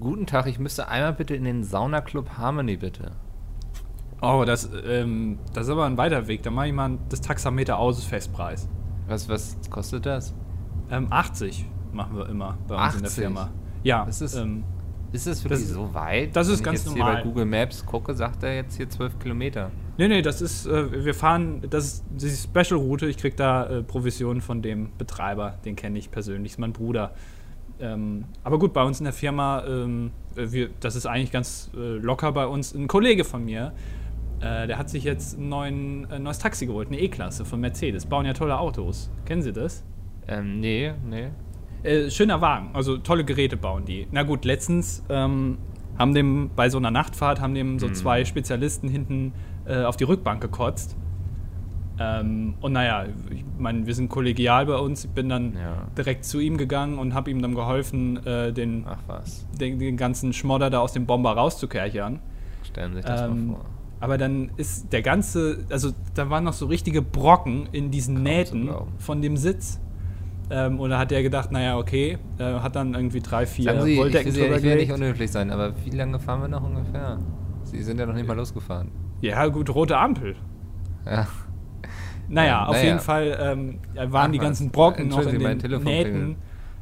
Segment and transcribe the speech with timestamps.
[0.00, 3.12] Guten Tag, ich müsste einmal bitte in den Saunaclub Harmony, bitte.
[4.20, 6.44] Oh, das, ähm, das ist aber ein weiter Weg.
[6.44, 8.68] Da mache ich mal das Taxameter aus, Festpreis.
[9.08, 10.34] Was, was kostet das?
[10.90, 12.96] Ähm, 80 machen wir immer bei uns 80?
[12.98, 13.50] in der Firma.
[13.82, 14.62] Ja, Ist es- ähm,
[15.10, 16.34] Ist das wirklich Das- so weit?
[16.36, 17.16] das ist Wenn ganz ich jetzt normal.
[17.16, 19.70] hier bei Google Maps gucke, sagt er jetzt hier 12 Kilometer.
[19.98, 23.06] nee, nee, das ist, äh, wir fahren, das ist die Special-Route.
[23.08, 27.10] Ich krieg da äh, Provision von dem Betreiber, den kenne ich persönlich, ist mein Bruder.
[27.82, 31.70] Ähm, aber gut, bei uns in der Firma, ähm, äh, wir, das ist eigentlich ganz
[31.74, 32.74] äh, locker bei uns.
[32.74, 33.72] Ein Kollege von mir,
[34.40, 38.06] äh, der hat sich jetzt ein neuen, ein neues Taxi geholt, eine E-Klasse von Mercedes.
[38.06, 39.10] Bauen ja tolle Autos.
[39.24, 39.84] Kennen Sie das?
[40.28, 41.30] Ähm, nee, nee.
[41.82, 44.06] Äh, schöner Wagen, also tolle Geräte bauen die.
[44.12, 45.58] Na gut, letztens ähm,
[45.98, 49.32] haben dem bei so einer Nachtfahrt haben dem so zwei Spezialisten hinten
[49.66, 50.96] äh, auf die Rückbank gekotzt.
[52.20, 55.04] Ähm, und naja, ich meine, wir sind kollegial bei uns.
[55.04, 55.86] Ich bin dann Ja.
[55.96, 58.84] direkt zu ihm gegangen und habe ihm dann geholfen, äh, den,
[59.60, 62.20] den, den ganzen Schmodder da aus dem Bomber rauszukerchern.
[62.64, 63.64] Stellen Sie sich das Ähm, mal vor.
[64.00, 68.24] aber dann ist der ganze, also da waren noch so richtige Brocken in diesen Kaum
[68.24, 69.80] Nähten von dem Sitz.
[70.50, 73.82] Ähm, und da hat er gedacht, naja, okay, äh, hat dann irgendwie drei, vier Sagen
[73.82, 77.18] Sie, ich will, ich will nicht unhöflich sein, aber wie lange fahren wir noch ungefähr?
[77.64, 78.90] Sie sind ja noch nicht mal losgefahren.
[79.22, 80.34] Ja, gut, rote Ampel.
[81.06, 81.26] Ja.
[82.32, 82.84] Naja, auf naja.
[82.84, 86.36] jeden Fall ähm, ja, waren Ach die ganzen Brocken noch in den Telefon Nähten klingelt.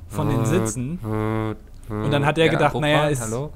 [0.08, 0.98] von den Sitzen.
[1.88, 3.52] Und dann hat er gedacht, naja, ist- Hallo?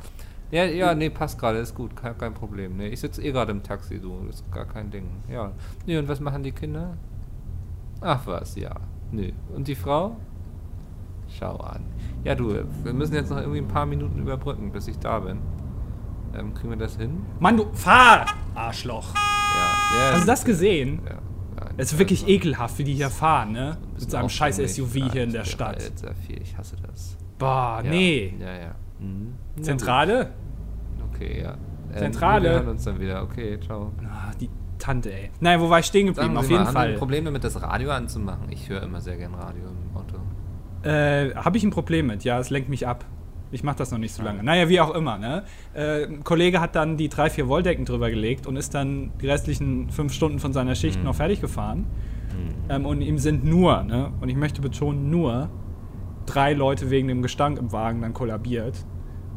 [0.50, 2.76] Ja, ja, nee, passt gerade, ist gut, kein, kein Problem.
[2.76, 5.06] Nee, ich sitze eh gerade im Taxi, du, ist gar kein Ding.
[5.28, 5.50] Ja.
[5.86, 6.96] Nee, und was machen die Kinder?
[8.00, 8.72] Ach was, ja.
[9.10, 9.32] Nee.
[9.54, 10.16] Und die Frau?
[11.28, 11.84] Schau an.
[12.22, 15.38] Ja, du, wir müssen jetzt noch irgendwie ein paar Minuten überbrücken, bis ich da bin.
[16.36, 17.24] Ähm, kriegen wir das hin?
[17.40, 18.26] Mann, du fahr!
[18.54, 19.14] Arschloch.
[19.14, 19.98] Ja.
[19.98, 21.00] ja Hast du das gesehen?
[21.04, 21.18] Ja.
[21.76, 23.76] Es ist wirklich ekelhaft, wie die hier fahren, ne?
[23.98, 25.80] Mit seinem scheiß SUV hier in der Stadt.
[25.96, 27.16] Sehr viel, ich hasse das.
[27.38, 27.90] Boah, Ja.
[27.90, 28.34] nee.
[28.38, 28.74] Ja, ja.
[29.00, 29.34] Mhm.
[29.60, 30.30] Zentrale?
[31.12, 31.54] Okay, ja.
[31.92, 32.44] Ähm, Zentrale.
[32.44, 33.22] Wir hören uns dann wieder.
[33.22, 33.92] Okay, ciao.
[34.08, 34.48] Ah, die
[34.78, 35.30] Tante, ey.
[35.40, 36.36] Naja, wo war ich stehen geblieben?
[36.36, 36.98] Auf Sie mal, jeden haben Sie ein Fall.
[36.98, 38.50] Problem damit, das Radio anzumachen?
[38.50, 40.16] Ich höre immer sehr gern Radio im Auto.
[40.88, 43.04] Äh, Habe ich ein Problem mit, ja, es lenkt mich ab.
[43.50, 44.42] Ich mache das noch nicht so lange.
[44.42, 45.44] Naja, wie auch immer, ne?
[45.74, 49.28] Äh, ein Kollege hat dann die drei, vier Wolldecken drüber gelegt und ist dann die
[49.28, 51.04] restlichen fünf Stunden von seiner Schicht Mhm.
[51.04, 51.86] noch fertig gefahren.
[52.68, 54.10] Ähm, und ihm sind nur, ne?
[54.20, 55.50] Und ich möchte betonen, nur
[56.26, 58.84] drei Leute wegen dem Gestank im Wagen dann kollabiert.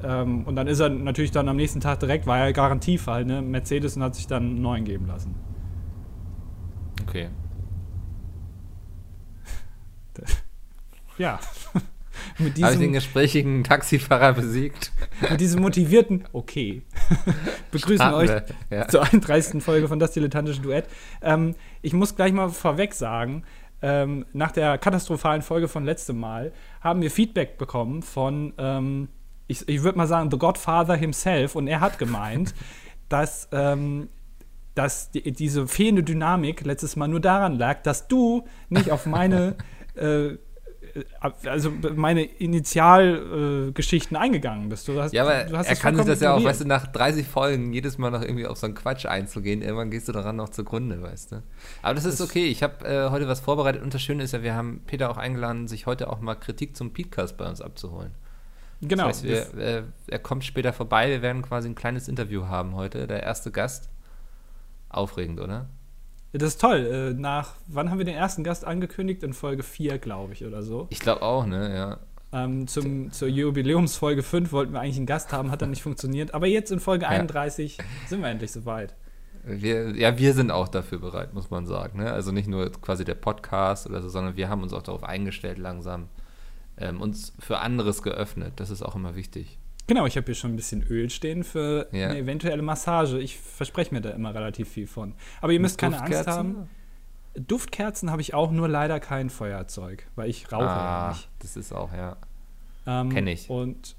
[0.04, 3.42] Ähm, und dann ist er natürlich dann am nächsten Tag direkt, war ja Garantiefall, ne?
[3.44, 5.36] Mercedes und hat sich dann einen neuen geben lassen.
[7.04, 7.28] Okay.
[11.20, 11.40] Ja.
[12.38, 14.92] mit, Habe ich den gesprächigen Taxifahrer besiegt?
[15.30, 16.84] mit diesem motivierten, okay.
[17.72, 18.88] Begrüßen Haben euch wir, ja.
[18.88, 19.64] zur 31.
[19.64, 20.86] Folge von Das Dilettantische Duett.
[21.22, 23.44] Ähm, ich muss gleich mal vorweg sagen,
[23.82, 26.52] ähm, nach der katastrophalen Folge von letztem Mal
[26.82, 29.10] haben wir Feedback bekommen von, ähm,
[29.48, 31.56] ich, ich würde mal sagen, The Godfather himself.
[31.56, 32.56] Und er hat gemeint,
[33.10, 34.10] dass, ähm,
[34.74, 39.56] dass die, diese fehlende Dynamik letztes Mal nur daran lag, dass du nicht auf meine
[39.96, 40.38] äh,
[41.46, 44.88] also meine Initialgeschichten äh, eingegangen bist.
[44.88, 46.88] Du hast, Ja, aber du hast er kann sich das ja auch, weißt du, nach
[46.88, 49.62] 30 Folgen jedes Mal noch irgendwie auf so einen Quatsch einzugehen.
[49.62, 51.44] Irgendwann gehst du daran noch zugrunde, weißt du.
[51.82, 52.46] Aber das ist okay.
[52.46, 55.18] Ich habe äh, heute was vorbereitet und das Schöne ist ja, wir haben Peter auch
[55.18, 58.12] eingeladen, sich heute auch mal Kritik zum Podcast bei uns abzuholen.
[58.82, 59.08] Genau.
[59.08, 61.10] Das heißt, wir, äh, er kommt später vorbei.
[61.10, 63.08] Wir werden quasi ein kleines Interview haben heute.
[63.08, 63.90] Der erste Gast.
[64.90, 65.68] Aufregend, oder?
[66.38, 67.14] Das ist toll.
[67.16, 69.24] Äh, Nach, wann haben wir den ersten Gast angekündigt?
[69.24, 70.88] In Folge 4, glaube ich, oder so.
[70.90, 71.76] Ich glaube auch, ne?
[71.76, 71.98] Ja.
[72.34, 76.34] Ähm, zum, zur Jubiläumsfolge 5 wollten wir eigentlich einen Gast haben, hat dann nicht funktioniert.
[76.34, 77.10] Aber jetzt in Folge Ja.
[77.10, 77.78] 31
[78.08, 78.96] sind wir endlich soweit.
[79.44, 82.00] Wir, ja, wir sind auch dafür bereit, muss man sagen.
[82.00, 82.12] Ne?
[82.12, 85.58] Also nicht nur quasi der Podcast oder so, sondern wir haben uns auch darauf eingestellt,
[85.58, 86.10] langsam
[86.78, 88.54] ähm, uns für anderes geöffnet.
[88.58, 89.58] Das ist auch immer wichtig.
[89.88, 92.10] Genau, ich habe hier schon ein bisschen Öl stehen für Ja.
[92.10, 93.20] eine eventuelle Massage.
[93.20, 95.14] Ich verspreche mir da immer relativ viel von.
[95.42, 96.70] Aber ihr müsst keine Angst haben.
[97.36, 101.30] Duftkerzen habe ich auch, nur leider kein Feuerzeug, weil ich rauche ja Ah, nicht.
[101.40, 102.18] das ist auch, ja.
[102.86, 103.50] Ähm, Kenn ich.
[103.50, 103.96] Und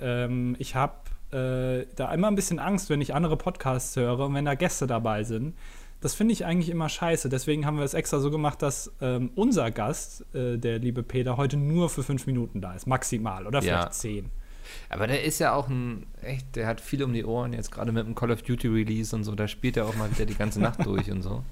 [0.00, 0.94] ähm, ich habe
[1.32, 4.86] äh, da immer ein bisschen Angst, wenn ich andere Podcasts höre und wenn da Gäste
[4.86, 5.54] dabei sind.
[6.00, 7.28] Das finde ich eigentlich immer scheiße.
[7.28, 11.36] Deswegen haben wir es extra so gemacht, dass ähm, unser Gast, äh, der liebe Peter,
[11.36, 12.86] heute nur für fünf Minuten da ist.
[12.86, 13.46] Maximal.
[13.46, 13.90] Oder vielleicht Ja.
[13.90, 14.30] zehn.
[14.88, 17.92] Aber der ist ja auch ein, echt, der hat viel um die Ohren, jetzt gerade
[17.92, 20.34] mit dem Call of Duty Release und so, da spielt er auch mal wieder die
[20.34, 21.44] ganze Nacht durch und so.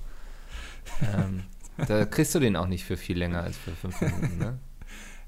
[1.14, 1.44] Ähm,
[1.86, 4.58] da kriegst du den auch nicht für viel länger als für fünf Minuten, ne?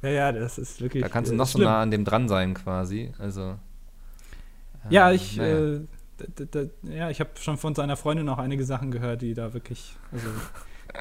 [0.02, 1.02] Ja, ja, das ist wirklich.
[1.02, 1.68] Da kannst du äh, noch so schlimm.
[1.68, 3.12] nah an dem dran sein quasi.
[3.18, 3.58] Also.
[4.88, 5.80] Ja, ähm, ich, naja.
[6.54, 9.96] äh, ja, ich habe schon von seiner Freundin auch einige Sachen gehört, die da wirklich.
[10.10, 10.26] Also,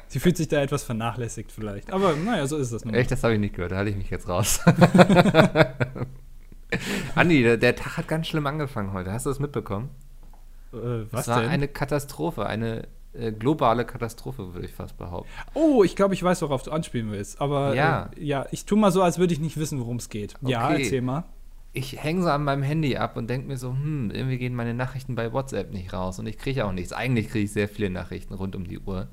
[0.08, 1.92] sie fühlt sich da etwas vernachlässigt vielleicht.
[1.92, 2.94] Aber naja, so ist das nun.
[2.94, 4.60] Echt, das habe ich nicht gehört, da halte ich mich jetzt raus.
[7.14, 9.12] Andi, der, der Tag hat ganz schlimm angefangen heute.
[9.12, 9.90] Hast du das mitbekommen?
[10.72, 10.76] Äh,
[11.10, 11.50] was Es war denn?
[11.50, 15.30] eine Katastrophe, eine äh, globale Katastrophe, würde ich fast behaupten.
[15.54, 17.40] oh, ich glaube, ich weiß, worauf du anspielen willst.
[17.40, 18.10] Aber Ja.
[18.16, 20.34] äh, ja, ich tue mal so, als würde ich nicht wissen, worum es geht.
[20.42, 20.82] Ja, Okay.
[20.84, 21.24] erzähl mal.
[21.72, 24.74] Ich hänge so an meinem Handy ab und denke mir so, hm, irgendwie gehen meine
[24.74, 26.92] Nachrichten bei WhatsApp nicht raus und ich kriege auch nichts.
[26.92, 29.06] Eigentlich kriege ich sehr viele Nachrichten rund um die Uhr.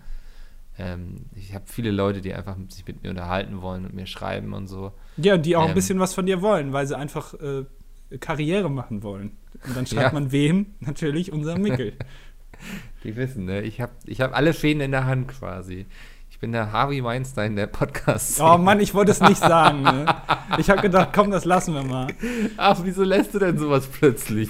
[0.79, 4.53] Ähm, ich habe viele Leute, die einfach sich mit mir unterhalten wollen und mir schreiben
[4.53, 4.91] und so.
[5.18, 5.75] Ja, und die auch ein Ähm.
[5.75, 7.65] bisschen was von dir wollen, weil sie einfach äh,
[8.19, 9.38] Karriere machen wollen.
[9.68, 10.19] Und dann schreibt Ja.
[10.19, 10.68] man wem?
[10.79, 11.94] Natürlich unser Mickel.
[13.03, 13.62] Die wissen, ne?
[13.62, 15.85] Ich habe ich hab alle Fäden in der Hand quasi.
[16.29, 18.39] Ich bin der Harvey Weinstein der Podcast.
[18.41, 19.81] oh Mann, ich wollte es nicht sagen.
[19.81, 20.06] Ne?
[20.59, 22.07] Ich habe gedacht, komm, das lassen wir mal.
[22.57, 24.50] Ach, wieso lässt du denn sowas plötzlich?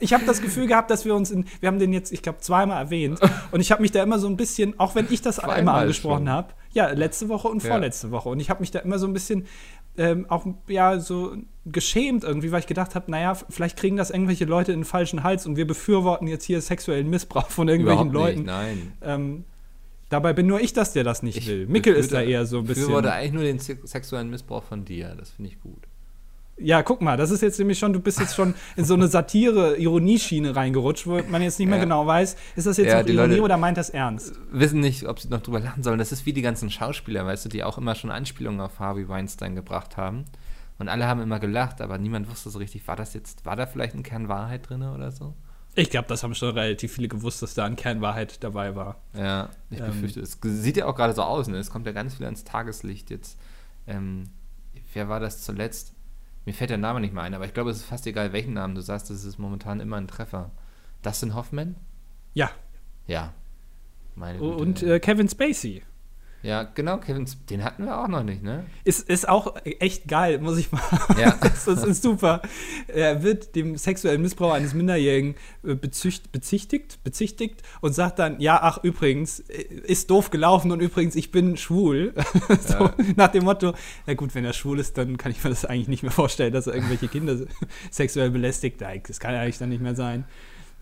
[0.00, 2.38] Ich habe das Gefühl gehabt, dass wir uns in, wir haben den jetzt, ich glaube,
[2.40, 3.18] zweimal erwähnt.
[3.50, 5.74] Und ich habe mich da immer so ein bisschen, auch wenn ich das Zweimal immer
[5.74, 7.70] angesprochen habe, ja, letzte Woche und Ja.
[7.70, 8.28] vorletzte Woche.
[8.28, 9.46] Und ich habe mich da immer so ein bisschen
[9.98, 11.34] ähm, auch ja so
[11.64, 15.22] geschämt irgendwie, weil ich gedacht habe, naja, vielleicht kriegen das irgendwelche Leute in den falschen
[15.22, 18.40] Hals und wir befürworten jetzt hier sexuellen Missbrauch von irgendwelchen Leuten.
[18.40, 18.92] Nicht, nein.
[19.00, 19.44] Ähm,
[20.10, 21.66] dabei bin nur ich das, der das nicht Ich will.
[21.66, 22.82] Mickel ist da eher so ein bisschen.
[22.82, 25.14] befürworte eigentlich nur den se- sexuellen Missbrauch von dir.
[25.18, 25.85] Das finde ich gut.
[26.58, 29.08] Ja, guck mal, das ist jetzt nämlich schon, du bist jetzt schon in so eine
[29.08, 31.84] Satire-Ironieschiene reingerutscht, wo man jetzt nicht mehr Ja.
[31.84, 34.32] genau weiß, ist das jetzt Ja, noch Ironie Leute- oder meint das ernst?
[34.50, 35.98] Wissen nicht, ob sie noch drüber lachen sollen.
[35.98, 39.08] Das ist wie die ganzen Schauspieler, weißt du, die auch immer schon Anspielungen auf Harvey
[39.08, 40.24] Weinstein gebracht haben.
[40.78, 43.66] Und alle haben immer gelacht, aber niemand wusste so richtig, war das jetzt, war da
[43.66, 45.34] vielleicht ein Kern Wahrheit drin oder so?
[45.74, 48.96] Ich glaube, das haben schon relativ viele gewusst, dass da ein Kernwahrheit dabei war.
[49.14, 49.86] Ja, ich Ähm.
[49.86, 51.58] befürchte, es sieht ja auch gerade so aus, ne?
[51.58, 53.38] Es kommt ja ganz viel ans Tageslicht jetzt.
[53.86, 54.24] Ähm,
[54.94, 55.92] wer war das zuletzt?
[56.46, 58.54] Mir fällt der Name nicht mehr ein, aber ich glaube, es ist fast egal, welchen
[58.54, 60.52] Namen du sagst, es ist momentan immer ein Treffer.
[61.02, 61.76] Dustin Hoffman?
[62.34, 62.50] Ja,
[63.06, 63.34] Ja.
[64.14, 65.82] Meine und äh, Kevin Spacey.
[66.46, 68.66] Ja, genau, Kevin, den hatten wir auch noch nicht, ne?
[68.84, 70.80] Ist, ist auch echt geil, muss ich mal.
[71.18, 71.36] Ja.
[71.40, 72.40] das, ist, ist super.
[72.86, 75.34] Er wird dem sexuellen Missbrauch eines Minderjährigen
[75.64, 80.78] äh, bezücht, bezichtigt, bezichtigt und sagt dann, ja, ach, übrigens, äh, ist doof gelaufen und
[80.78, 82.14] übrigens, ich bin schwul.
[82.60, 82.94] so, Ja.
[83.16, 83.74] Nach dem Motto,
[84.06, 86.52] na gut, wenn er schwul ist, dann kann ich mir das eigentlich nicht mehr vorstellen,
[86.52, 87.38] dass er irgendwelche Kinder
[87.90, 88.80] sexuell belästigt.
[88.80, 90.24] Das kann eigentlich dann nicht mehr sein.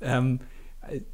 [0.02, 0.40] Ähm,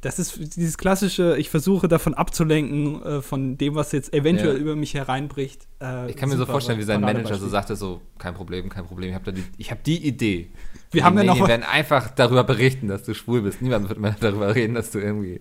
[0.01, 4.59] das ist dieses klassische, ich versuche davon abzulenken, äh, von dem, was jetzt eventuell Ja.
[4.61, 5.67] über mich hereinbricht.
[5.81, 8.69] Äh, Ich kann mir so super vorstellen, wie sein Manager so sagte, so, kein Problem,
[8.69, 10.49] kein Problem, ich habe die, ich hab die Idee.
[10.91, 13.61] Wir haben ja noch- Wir werden einfach darüber berichten, dass du schwul bist.
[13.61, 15.39] Niemand wird mehr darüber reden, dass du irgendwie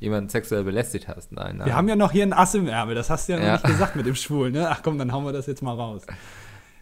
[0.00, 1.30] jemanden sexuell belästigt hast.
[1.32, 1.66] Nein, nein.
[1.66, 3.52] Wir haben ja noch hier ein Ass im Ärmel, das hast du ja, Ja.
[3.54, 4.68] noch nicht gesagt mit dem Schwulen, ne?
[4.68, 6.02] Ach komm, dann hauen wir das jetzt mal raus.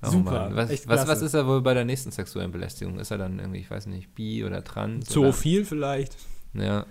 [0.00, 0.50] Oh Super.
[0.55, 3.00] Was, was, was ist er wohl bei der nächsten sexuellen Belästigung?
[3.00, 5.06] Ist er dann irgendwie, ich weiß nicht, bi oder trans?
[5.06, 6.23] Zoophil vielleicht, Oder?
[6.55, 6.87] Ja.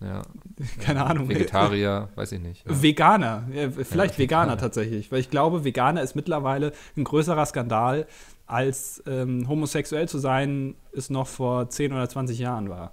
[0.00, 0.22] Ja.
[0.80, 1.28] keine Ahnung.
[1.28, 2.66] Vegetarier, weiß ich nicht.
[2.66, 2.82] Ja.
[2.82, 3.44] Veganer,
[3.84, 8.06] vielleicht Ja, Veganer tatsächlich, weil ich glaube, Veganer ist mittlerweile ein größerer Skandal,
[8.46, 12.92] als ähm, homosexuell zu sein, es noch vor 10 oder 20 Jahren war.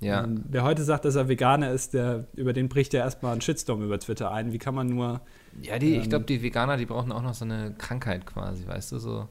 [0.00, 0.24] ja.
[0.24, 3.40] Ähm, wer heute sagt, dass er Veganer ist, der, über den bricht ja erstmal ein
[3.40, 4.52] Shitstorm über Twitter ein.
[4.52, 5.20] Wie kann man nur.
[5.62, 8.66] Ja, die, ich Ähm, glaube, die Veganer, die brauchen auch noch so eine Krankheit quasi,
[8.66, 9.28] weißt du, so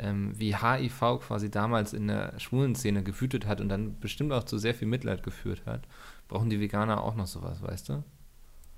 [0.00, 4.44] ähm, wie HIV quasi damals in der schwulen Szene gewütet hat und dann bestimmt auch
[4.44, 5.82] zu sehr viel Mitleid geführt hat,
[6.28, 8.02] brauchen die Veganer auch noch sowas, weißt du?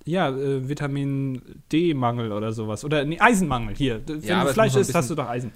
[0.05, 1.41] Ja, äh, Vitamin
[1.71, 2.85] D-Mangel oder sowas.
[2.85, 4.03] Oder nee, Eisenmangel hier.
[4.07, 5.53] Wenn Ja, du es Fleisch isst, hast du doch Eisen.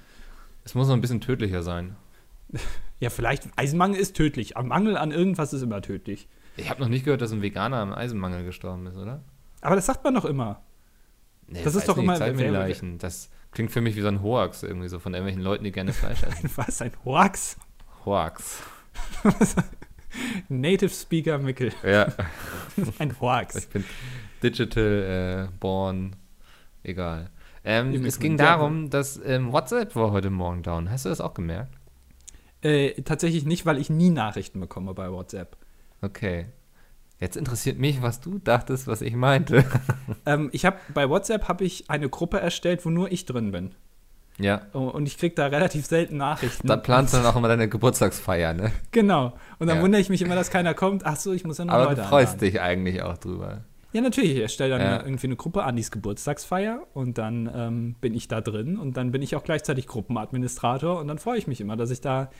[0.64, 1.96] Es muss noch ein bisschen tödlicher sein.
[2.98, 3.46] Ja, vielleicht.
[3.56, 4.56] Eisenmangel ist tödlich.
[4.56, 6.28] Am Mangel an irgendwas ist immer tödlich.
[6.56, 9.20] Ich habe noch nicht gehört, dass ein Veganer am Eisenmangel gestorben ist, oder?
[9.60, 10.62] Aber das sagt man doch immer.
[11.46, 12.96] Nee, Das ist doch immer- wer- wer- Leichen.
[12.96, 15.94] Das klingt für mich wie so ein Hoax irgendwie so von irgendwelchen Leuten, die gerne
[15.94, 16.50] Fleisch essen.
[16.56, 16.82] Was?
[16.82, 17.56] Ein Hoax?
[18.04, 18.60] Hoax.
[20.50, 21.72] Native Speaker Mickel.
[21.82, 22.12] Ja.
[22.98, 23.54] Ein Hoax.
[23.56, 23.82] Ich bin
[24.42, 26.16] digital äh, born,
[26.82, 27.30] egal.
[27.64, 30.90] Ähm, es ging darum, dass ähm, WhatsApp war heute Morgen down.
[30.90, 31.72] Hast du das auch gemerkt?
[32.60, 35.56] Äh, tatsächlich nicht, weil ich nie Nachrichten bekomme bei WhatsApp.
[36.02, 36.46] Okay.
[37.18, 39.64] Jetzt interessiert mich, was du dachtest, was ich meinte.
[40.28, 43.74] Ähm, ich habe bei WhatsApp habe ich eine Gruppe erstellt, wo nur ich drin bin.
[44.38, 44.62] ja.
[44.72, 46.66] Oh, Und ich kriege da relativ selten Nachrichten.
[46.66, 48.72] Da planst du dann auch immer deine Geburtstagsfeier, ne?
[48.90, 49.34] genau.
[49.60, 49.82] Und dann Ja.
[49.82, 51.06] wundere ich mich immer, dass keiner kommt.
[51.06, 52.50] Ach so, ich muss ja noch Aber Leute du freust einladen.
[52.52, 53.64] dich eigentlich auch drüber.
[53.92, 54.32] Ja, natürlich.
[54.32, 55.02] Ich erstelle dann Ja.
[55.04, 59.22] irgendwie eine Gruppe Andis Geburtstagsfeier und dann ähm, bin ich da drin und dann bin
[59.22, 62.30] ich auch gleichzeitig Gruppenadministrator und dann freue ich mich immer, dass ich da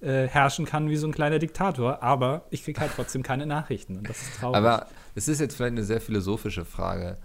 [0.00, 2.02] äh, herrschen kann wie so ein kleiner Diktator.
[2.02, 4.56] Aber ich kriege halt trotzdem keine Nachrichten und das ist traurig.
[4.56, 7.18] Aber es ist jetzt vielleicht eine sehr philosophische Frage.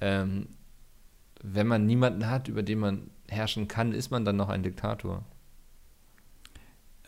[0.00, 0.48] Ähm,
[1.42, 5.24] wenn man niemanden hat, über den man herrschen kann, ist man dann noch ein Diktator?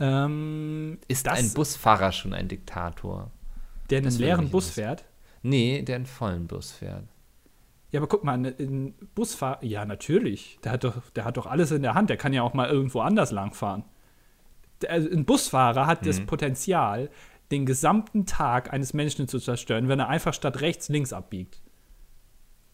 [0.00, 3.30] ähm, Ist das, ein Busfahrer schon ein Diktator?
[3.90, 5.04] der einen leeren Bus fährt?
[5.42, 7.04] Nee, der einen vollen Bus fährt.
[7.90, 10.58] Ja, aber guck mal, ein Busfahrer, ja, natürlich.
[10.62, 12.10] Der hat, doch, der hat doch alles in der Hand.
[12.10, 13.84] Der kann ja auch mal irgendwo anders langfahren.
[14.86, 17.10] Also ein Busfahrer hat das Potenzial,
[17.50, 21.60] den gesamten Tag eines Menschen zu zerstören, wenn er einfach statt rechts links abbiegt.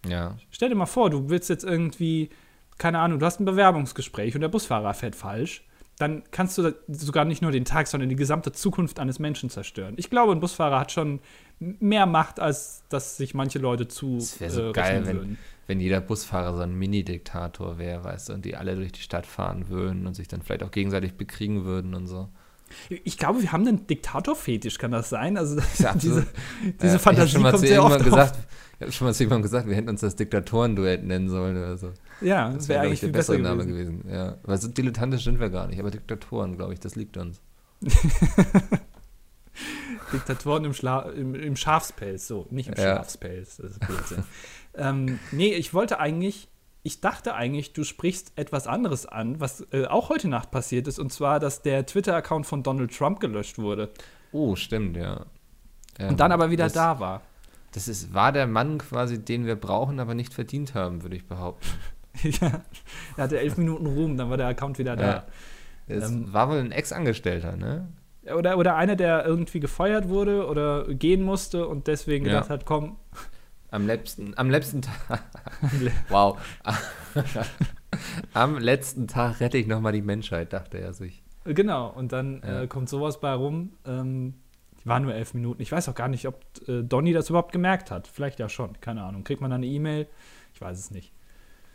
[0.06, 0.36] Ja.
[0.50, 2.30] Stell dir mal vor, du willst jetzt irgendwie,
[2.78, 5.64] keine Ahnung, du hast ein Bewerbungsgespräch und der Busfahrer fährt falsch.
[5.98, 9.94] Dann kannst du sogar nicht nur den Tag, sondern die gesamte Zukunft eines Menschen zerstören.
[9.96, 11.20] Ich glaube, ein Busfahrer hat schon
[11.60, 15.38] mehr Macht, als dass sich manche Leute zu Es wäre so äh, geil, wenn, würden.
[15.66, 19.26] Wenn jeder Busfahrer so ein Mini-Diktator wäre, weißt du, und die alle durch die Stadt
[19.26, 22.28] fahren würden und sich dann vielleicht auch gegenseitig bekriegen würden und so.
[23.04, 25.36] Ich glaube, wir haben einen Diktator-Fetisch, kann das sein?
[25.36, 26.26] Also Ja, diese, absolut.
[26.82, 28.02] diese Äh, Fantasie kommt sehr oft auf.
[28.04, 28.38] gesagt,
[28.76, 31.76] Ich habe schon mal zu jemandem gesagt, wir hätten uns das Diktatorenduett nennen sollen oder
[31.76, 31.92] so.
[32.20, 33.98] Ja, Das wäre, ich, eigentlich der viel besser bessere Name gewesen.
[34.02, 34.14] gewesen.
[34.14, 34.38] Ja.
[34.42, 37.40] Weil so dilettantisch sind wir gar nicht, aber Diktatoren, glaube ich, das liegt uns.
[40.12, 42.96] Diktatoren im, Schla im, im Schafspelz, so, nicht im Ja.
[42.96, 44.24] Schafspelz, das ist Blödsinn.
[44.76, 46.48] ähm, nee, ich wollte eigentlich,
[46.82, 50.98] ich dachte eigentlich, du sprichst etwas anderes an, was äh, auch heute Nacht passiert ist,
[50.98, 53.90] und zwar, dass der Twitter-Account von Donald Trump gelöscht wurde
[54.32, 55.26] Oh, stimmt, ja.
[55.98, 57.22] Ähm, und dann aber wieder das, da war.
[57.70, 61.26] Das ist, war der Mann quasi, den wir brauchen, aber nicht verdient haben, würde ich
[61.26, 61.68] behaupten.
[62.22, 62.62] ja,
[63.16, 65.06] er hatte elf Minuten Ruhm, dann war der Account wieder da.
[65.06, 65.24] Ja.
[65.86, 67.86] Es Ähm, war wohl ein Ex-Angestellter, ne?
[68.36, 72.32] Oder, oder einer, der irgendwie gefeuert wurde oder gehen musste und deswegen Ja.
[72.34, 72.96] gedacht hat, komm,
[73.74, 75.22] Am letzten, am letzten Tag.
[76.08, 76.38] wow.
[78.34, 81.22] am letzten Tag rette ich nochmal die Menschheit, dachte er sich.
[81.44, 82.62] Genau, und dann Ja.
[82.62, 83.72] äh, kommt sowas bei rum.
[83.84, 84.34] Ähm,
[84.84, 85.60] war nur elf Minuten.
[85.62, 88.06] Ich weiß auch gar nicht, ob äh, Donny das überhaupt gemerkt hat.
[88.06, 89.24] Vielleicht ja schon, keine Ahnung.
[89.24, 90.06] Kriegt man dann eine E-Mail?
[90.52, 91.12] Ich weiß es nicht.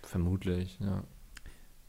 [0.03, 1.03] Vermutlich, ja.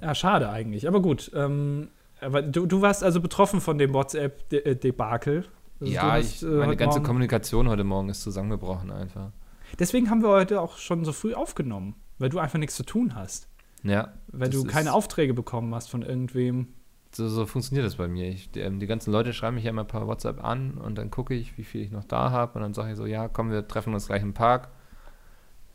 [0.00, 0.88] Ja, schade eigentlich.
[0.88, 1.30] Aber gut.
[1.34, 1.88] Ähm,
[2.20, 5.44] aber du, du warst also betroffen von dem WhatsApp-Debakel.
[5.80, 9.30] Also ja, du ich, hast, äh, meine ganze Morgen- Kommunikation heute Morgen ist zusammengebrochen einfach.
[9.78, 13.14] Deswegen haben wir heute auch schon so früh aufgenommen, weil du einfach nichts zu tun
[13.14, 13.48] hast.
[13.82, 14.12] Ja.
[14.28, 16.68] Weil du keine Aufträge bekommen hast von irgendwem.
[17.12, 18.28] So, so funktioniert das bei mir.
[18.28, 21.10] Ich, die, ähm, die ganzen Leute schreiben mich ja immer per WhatsApp an und dann
[21.10, 23.50] gucke ich, wie viel ich noch da habe und dann sage ich so, ja, komm,
[23.50, 24.68] wir treffen uns gleich im Park.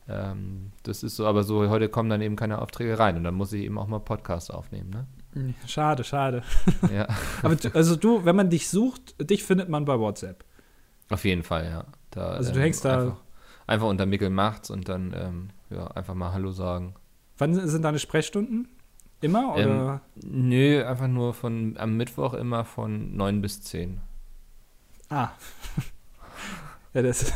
[0.08, 3.34] Ähm, das ist so, aber so, heute kommen dann eben keine Aufträge rein und dann
[3.34, 5.06] muss ich eben auch mal Podcasts aufnehmen, ne?
[5.66, 6.42] Schade, schade.
[6.94, 7.06] ja,
[7.42, 10.44] Aber du, also du, wenn man dich sucht, dich findet man bei WhatsApp.
[11.10, 11.84] auf jeden Fall, ja.
[12.10, 13.18] Da, Also du hängst da-
[13.66, 16.94] Einfach, unter Mickel macht's und dann, ähm, ja, einfach mal Hallo sagen.
[17.38, 18.68] Wann sind deine Sprechstunden?
[19.20, 20.00] Immer oder?
[20.22, 24.00] Ähm, nö, einfach nur von, am Mittwoch immer von 9 bis 10.
[25.10, 25.30] ah.
[26.94, 27.32] ja, das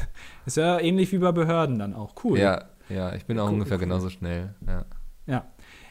[0.46, 2.14] ist ja ähnlich wie bei Behörden dann auch.
[2.22, 2.38] Cool.
[2.38, 3.84] Ja, ja, ich bin auch Cool, ungefähr cool.
[3.84, 4.84] genauso schnell, ja.
[5.26, 5.44] Ja.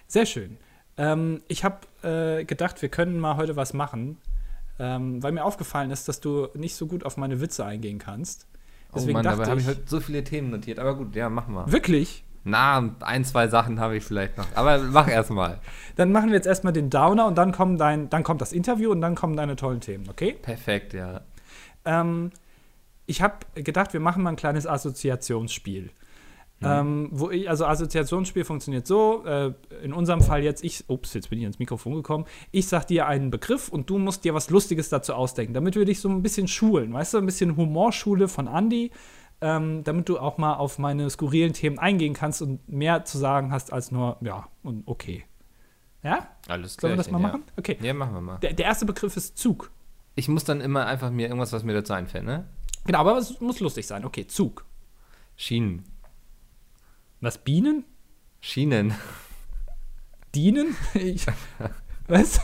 [0.07, 0.57] Sehr schön.
[0.97, 4.17] Ähm, ich habe äh, gedacht, wir können mal heute was machen,
[4.79, 8.47] ähm, weil mir aufgefallen ist, dass du nicht so gut auf meine Witze eingehen kannst.
[8.93, 10.79] Deswegen oh Mann, dabei habe ich, heute so viele Themen notiert.
[10.79, 11.71] Aber gut, ja, machen wir.
[11.71, 12.23] wirklich?
[12.43, 14.47] Na, ein, zwei Sachen habe ich vielleicht noch.
[14.55, 15.59] Aber mach erst mal.
[15.97, 18.91] Dann machen wir jetzt erstmal den Downer und dann, kommen dein, dann kommt das Interview
[18.91, 20.37] und dann kommen deine tollen Themen, okay?
[20.41, 21.21] Perfekt, ja.
[21.83, 22.31] Ähm,
[23.05, 25.91] ich habe gedacht, wir machen mal ein kleines Assoziationsspiel.
[26.61, 31.29] Ähm, wo ich, also Assoziationsspiel funktioniert so, äh, in unserem Fall jetzt, ich, ups, jetzt
[31.29, 34.49] bin ich ins Mikrofon gekommen, ich sag dir einen Begriff und du musst dir was
[34.49, 38.27] Lustiges dazu ausdenken, damit wir dich so ein bisschen schulen, weißt du, ein bisschen Humorschule
[38.27, 38.91] von Andy,
[39.39, 43.53] ähm, damit du auch mal auf meine skurrilen Themen eingehen kannst und mehr zu sagen
[43.53, 45.23] hast als nur, ja, und okay.
[46.03, 46.27] Ja?
[46.47, 47.27] Alles Sollen wir das mal ja.
[47.27, 47.43] machen?
[47.57, 47.77] Okay.
[47.81, 48.37] Ja, machen wir mal.
[48.39, 49.71] Der, der erste Begriff ist Zug.
[50.15, 52.47] Ich muss dann immer einfach mir irgendwas, was mir dazu einfällt, ne?
[52.85, 54.03] Genau, aber es muss lustig sein.
[54.03, 54.65] Okay, Zug.
[55.35, 55.85] Schienen.
[57.21, 57.83] Was, Bienen?
[58.39, 58.93] Schienen.
[60.33, 60.75] Dienen?
[60.93, 61.25] Ich,
[62.07, 62.39] was?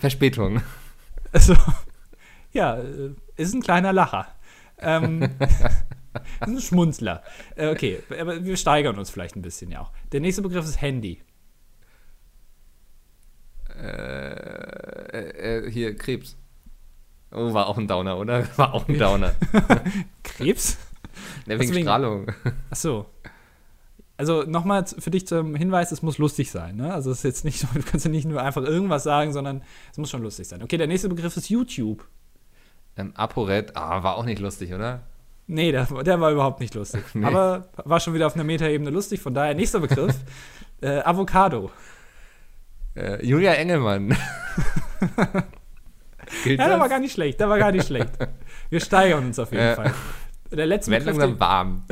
[0.00, 0.62] Verspätung.
[1.32, 1.54] Also,
[2.52, 4.26] ja, äh, ist ein kleiner Lacher.
[4.78, 5.22] Ähm,
[6.40, 7.22] ist ein Schmunzler.
[7.54, 9.92] Äh, okay, aber wir steigern uns vielleicht ein bisschen ja auch.
[10.12, 11.22] Der nächste Begriff ist Handy.
[13.78, 16.36] Äh, äh, hier, Krebs.
[17.30, 18.46] Oh, war auch ein Downer, oder?
[18.56, 19.34] War auch ein Downer.
[20.22, 20.78] Krebs?
[21.46, 22.32] Ne, wegen Strahlung.
[22.70, 23.06] Ach so.
[24.18, 26.76] Also nochmal für dich zum Hinweis, es muss lustig sein.
[26.76, 26.92] Ne?
[26.92, 29.62] Also es ist jetzt nicht so, du kannst ja nicht nur einfach irgendwas sagen, sondern
[29.92, 30.62] es muss schon lustig sein.
[30.62, 32.06] Okay, der nächste Begriff ist YouTube.
[32.96, 35.02] Ähm, ApoRed, ah, war auch nicht lustig, oder?
[35.48, 37.02] Nee, der, der war überhaupt nicht lustig.
[37.14, 37.26] Nee.
[37.26, 39.20] Aber war schon wieder auf einer Metaebene lustig.
[39.20, 40.14] Von daher, nächster Begriff:
[40.80, 41.70] äh, Avocado.
[42.94, 44.16] Äh, Julia Engelmann.
[46.44, 47.38] Ja, der war gar nicht schlecht.
[47.38, 48.10] Der war gar nicht schlecht.
[48.70, 49.74] Wir steigern uns auf jeden Ja.
[49.74, 49.94] Fall.
[50.50, 51.82] Der letzte, Wird Begriff, langsam warm.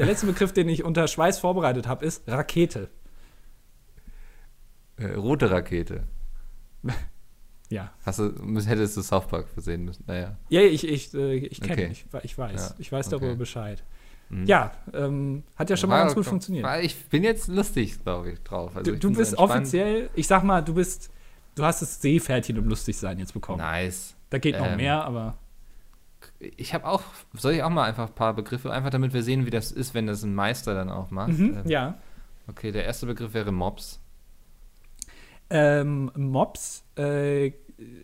[0.00, 2.88] Der letzte Begriff, den ich unter Schweiß vorbereitet habe, ist Rakete.
[4.96, 6.04] Äh, rote Rakete.
[7.72, 7.92] Ja.
[8.04, 8.32] Hast du,
[8.66, 10.02] hättest du South Park versehen müssen.
[10.08, 10.36] Naja.
[10.48, 11.88] Ja, ich, ich, äh, ich kenne Okay.
[11.92, 12.70] ich, ich weiß.
[12.70, 13.16] Ja, Ich weiß okay.
[13.20, 13.84] darüber Bescheid.
[14.28, 14.44] Mhm.
[14.46, 16.64] Ja, ähm, hat ja schon mal War- ganz gut funktioniert.
[16.64, 18.74] War, ich bin jetzt lustig, glaube ich, drauf.
[18.76, 21.10] Also du ich du bist offiziell, ich sag mal, du bist,
[21.54, 23.58] du hast das Seepferdchen im Lustigsein jetzt bekommen.
[23.58, 24.16] Nice.
[24.30, 25.38] Da geht noch Ähm, mehr, aber
[26.40, 27.02] Ich habe auch,
[27.34, 29.92] soll ich auch mal einfach ein paar Begriffe, einfach damit wir sehen, wie das ist,
[29.94, 31.36] wenn das ein Meister dann auch macht.
[31.38, 31.98] mhm, Ähm, ja.
[32.48, 34.00] Okay, der erste Begriff wäre Mobs.
[35.50, 37.52] Ähm, Mobs, äh,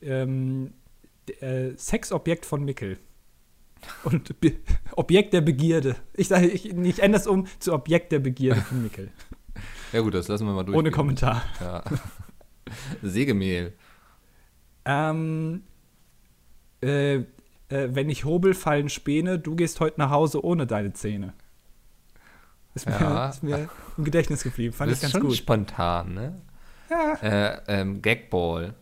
[0.03, 0.75] ähm,
[1.41, 2.99] äh, Sexobjekt von Mickel.
[4.05, 4.55] Und Be
[4.93, 5.97] Objekt der Begierde.
[6.15, 9.11] Ich sage, ich, ich ändere es um zu Objekt der Begierde von Mickel.
[9.93, 10.77] Ja gut, das lassen wir mal durch.
[10.77, 11.43] Ohne Kommentar.
[11.61, 11.83] Ja.
[13.03, 13.73] Sägemehl.
[14.85, 15.63] Ähm,
[16.83, 17.21] äh,
[17.69, 21.33] äh, wenn ich hobel, fallen Späne, du gehst heute nach Hause ohne deine Zähne.
[22.75, 23.29] Ist mir, Ja.
[23.29, 25.37] ist mir im Gedächtnis geblieben, fand das ich ist ganz schon gut.
[25.37, 26.41] spontan, ne?
[26.91, 27.15] Ja.
[27.23, 28.75] Äh, ähm, Gagball.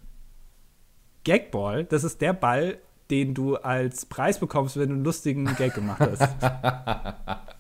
[1.24, 2.78] Gagball, das ist der Ball,
[3.10, 6.28] den du als Preis bekommst, wenn du einen lustigen Gag gemacht hast.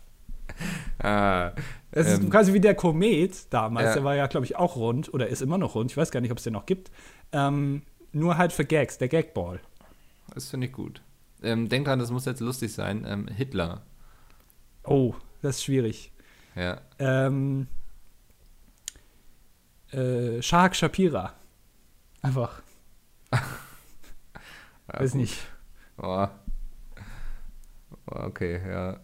[0.98, 1.50] Ah,
[1.90, 3.94] Es ist Ähm, quasi wie der Komet damals, ja.
[3.94, 5.90] der war ja, glaube ich, auch rund oder ist immer noch rund.
[5.90, 6.90] Ich weiß gar nicht, ob es den noch gibt.
[7.32, 9.60] Ähm, nur halt für Gags, der Gagball.
[10.32, 11.02] das finde ich gut.
[11.44, 13.04] Ähm, denk dran, das muss jetzt lustig sein.
[13.06, 13.82] Ähm, Hitler.
[14.84, 16.12] Oh, das ist schwierig.
[16.56, 16.80] Ja.
[16.98, 17.66] Ähm,
[19.92, 21.34] äh, Shark Shapira.
[22.22, 22.62] Einfach,
[23.32, 23.40] Ja,
[25.00, 25.20] weiß gut.
[25.20, 25.38] nicht.
[25.98, 26.26] Oh.
[28.06, 29.00] Oh, Okay, ja.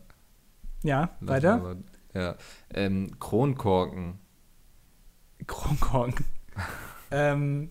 [0.83, 1.59] Ja, Lass weiter.
[1.59, 1.77] mal-
[2.15, 2.37] Ja.
[2.73, 4.19] Ähm, Kronkorken.
[5.47, 6.15] Kronkorn.
[7.11, 7.71] ähm,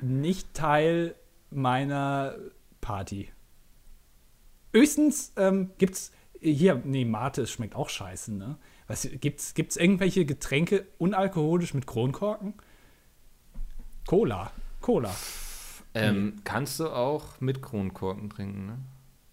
[0.00, 1.14] nicht Teil
[1.50, 2.34] meiner
[2.80, 3.30] Party.
[4.74, 8.56] Höchstens ähm, gibt's hier, nee, Mate, es schmeckt auch scheiße, ne?
[8.86, 12.52] Was, gibt's, gibt's irgendwelche Getränke unalkoholisch mit Kronkorken?
[14.06, 14.50] Cola.
[14.80, 15.14] Cola.
[15.94, 18.78] Ähm, Kannst du auch mit Kronkorken trinken, ne?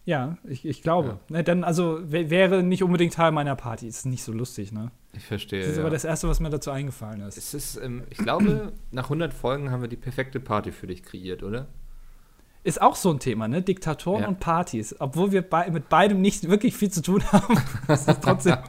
[0.06, 1.20] Ja, ich, ich glaube.
[1.30, 3.88] Ne, dann, also wär- wäre nicht unbedingt Teil meiner Party.
[3.88, 4.92] Ist nicht so lustig, ne?
[5.14, 5.62] Ich verstehe.
[5.62, 5.84] Das ist ja.
[5.84, 7.38] aber das Erste, was mir dazu eingefallen ist.
[7.38, 11.04] es ist, ähm, ich glaube, nach 100 Folgen haben wir die perfekte Party für dich
[11.04, 11.68] kreiert, oder?
[12.64, 13.62] Ist auch so ein Thema, ne?
[13.62, 14.28] Diktatoren Ja.
[14.28, 14.96] und Partys.
[15.00, 18.58] Obwohl wir bei, mit beidem nicht wirklich viel zu tun haben, ist es trotzdem.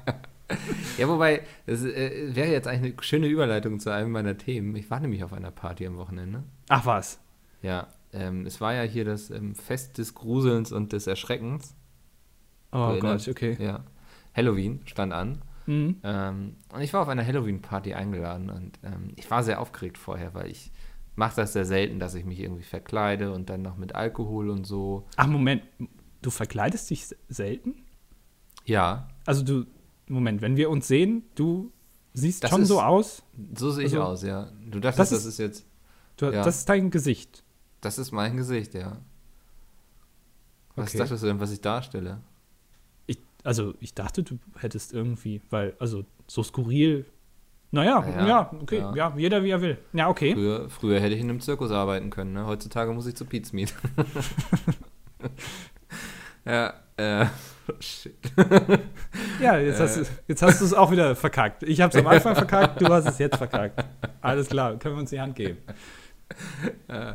[0.99, 4.77] Ja, wobei, das äh, wäre jetzt eigentlich eine schöne Überleitung zu einem meiner Themen.
[4.77, 6.43] Ich war nämlich auf einer Party am Wochenende.
[6.69, 7.21] Ach was.
[7.63, 11.75] Ja, ähm, es war ja hier das ähm, Fest des Gruselns und des Erschreckens.
[12.71, 13.57] Oh Gott, okay.
[13.59, 13.85] Ja.
[14.37, 15.41] Halloween stand an.
[15.65, 15.97] Mhm.
[16.03, 20.35] Ähm, und ich war auf einer Halloween-Party eingeladen und ähm, ich war sehr aufgeregt vorher,
[20.35, 20.71] weil ich
[21.15, 24.65] mache das sehr selten, dass ich mich irgendwie verkleide und dann noch mit Alkohol und
[24.67, 25.07] so.
[25.17, 25.63] Ach, Moment.
[26.23, 27.75] Du verkleidest dich se- selten?
[28.65, 29.67] Ja, Also du,
[30.09, 31.73] Moment, wenn wir uns sehen, du
[32.15, 33.23] siehst Das schon ist- so aus.
[33.57, 34.51] so sehe ich Also, aus, ja.
[34.71, 35.67] Du dachtest, das das ist- ist, jetzt,
[36.17, 36.45] Du, Ja.
[36.45, 37.43] Das ist dein Gesicht.
[37.81, 38.99] das ist mein Gesicht, ja.
[40.77, 40.99] Was Okay.
[40.99, 42.21] dachtest du denn, was ich darstelle?
[43.07, 47.05] Ich, also ich dachte, du hättest irgendwie, weil, also so skurril.
[47.75, 48.95] Naja, Ja, ja, okay, ja.
[48.95, 49.15] ja.
[49.17, 49.79] jeder wie er will.
[49.95, 50.35] Ja, okay.
[50.35, 52.47] Früher, früher hätte ich in einem Zirkus arbeiten können, ne?
[52.47, 53.73] Heutzutage muss ich zu Pete's Meat.
[56.45, 57.27] ja, äh,
[57.81, 58.15] shit.
[59.41, 61.63] Ja, jetzt hast, du- jetzt hast du es auch wieder verkackt.
[61.63, 63.83] Ich habe es am Anfang verkackt, du hast es jetzt verkackt.
[64.21, 65.59] Alles klar, können wir uns die Hand geben.
[66.89, 67.13] Äh,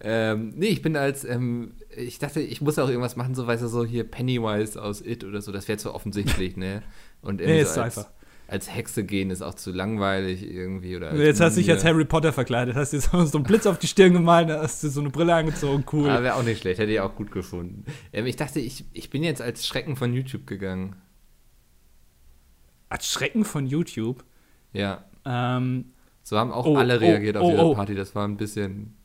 [0.00, 3.62] ähm, nee, ich bin als, ähm, ich dachte, ich muss auch irgendwas machen, so weißt
[3.62, 6.82] du, so hier Pennywise aus It oder so, das wäre zu offensichtlich, ne?
[7.20, 8.10] Und Nee, so ist als, einfach.
[8.50, 10.96] Als Hexe gehen ist auch zu langweilig irgendwie.
[10.96, 13.64] Oder Jetzt hast du dich als Harry Potter verkleidet, hast dir so, so einen Blitz
[13.64, 16.10] auf die Stirn gemalt, hast du so eine Brille angezogen, cool.
[16.10, 17.84] Aber wäre auch nicht schlecht, hätte ich auch gut gefunden.
[18.12, 20.96] Ähm, ich dachte, ich, ich bin jetzt als Schrecken von YouTube gegangen.
[22.88, 24.24] Als Schrecken von YouTube.
[24.72, 25.04] Ja.
[25.24, 25.92] Ähm,
[26.24, 27.74] So haben auch Oh, alle oh, reagiert auf oh, diese oh.
[27.74, 27.94] Party.
[27.94, 28.96] Das war ein bisschen.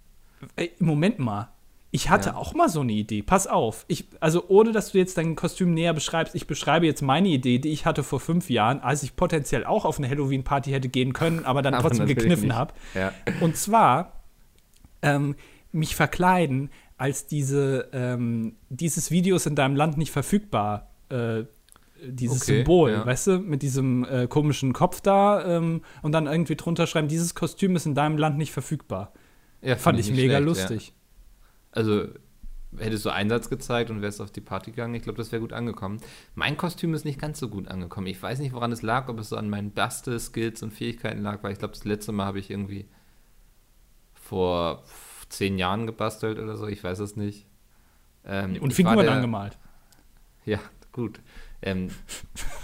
[0.56, 1.50] ey, Moment mal.
[1.96, 2.36] Ich hatte Ja.
[2.36, 3.22] auch mal so eine Idee.
[3.24, 3.86] Pass auf.
[3.88, 7.58] Ich, also ohne, dass du jetzt dein Kostüm näher beschreibst, ich beschreibe jetzt meine Idee,
[7.58, 11.14] die ich hatte vor fünf Jahren, als ich potenziell auch auf eine Halloween-Party hätte gehen
[11.14, 12.74] können, aber dann Aber trotzdem gekniffen habe.
[12.96, 13.14] Ja.
[13.40, 14.12] Und zwar
[15.02, 15.36] ähm,
[15.72, 20.92] mich verkleiden als diese, ähm, dieses Video ist in deinem Land nicht verfügbar.
[21.10, 21.44] Äh,
[22.06, 23.06] dieses Okay, Symbol, ja.
[23.06, 27.36] weißt du, mit diesem äh, komischen Kopf da ähm, und dann irgendwie drunter schreiben, dieses
[27.36, 29.14] Kostüm ist in deinem Land nicht verfügbar.
[29.62, 30.88] ja Fand ich mega schlecht, lustig.
[30.88, 30.94] Ja.
[31.76, 32.08] Also,
[32.78, 35.54] hättest du Einsatz gezeigt und wärst auf die Party gegangen, ich glaube, das wäre gut
[35.54, 36.00] angekommen.
[36.34, 38.08] Mein Kostüm ist nicht ganz so gut angekommen.
[38.08, 41.44] Ich weiß nicht, woran es lag, ob es so an meinen Baste-Skills und Fähigkeiten lag,
[41.44, 42.86] weil ich glaube, das letzte Mal habe ich irgendwie
[44.14, 44.84] vor
[45.30, 47.46] zehn Jahren gebastelt oder so, ich weiß es nicht.
[48.26, 49.58] Ähm, Und Figuren angemalt.
[50.46, 50.60] Ja,
[50.92, 51.20] gut.
[51.62, 51.90] Ähm,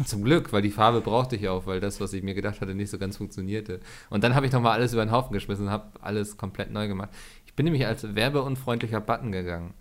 [0.05, 2.75] zum Glück, weil die Farbe brauchte ich auch, weil das, was ich mir gedacht hatte,
[2.75, 3.79] nicht so ganz funktionierte.
[4.09, 6.87] Und dann habe ich nochmal alles über den Haufen geschmissen und habe alles komplett neu
[6.87, 7.09] gemacht.
[7.61, 9.75] Ich bin nämlich als werbeunfreundlicher Button gegangen.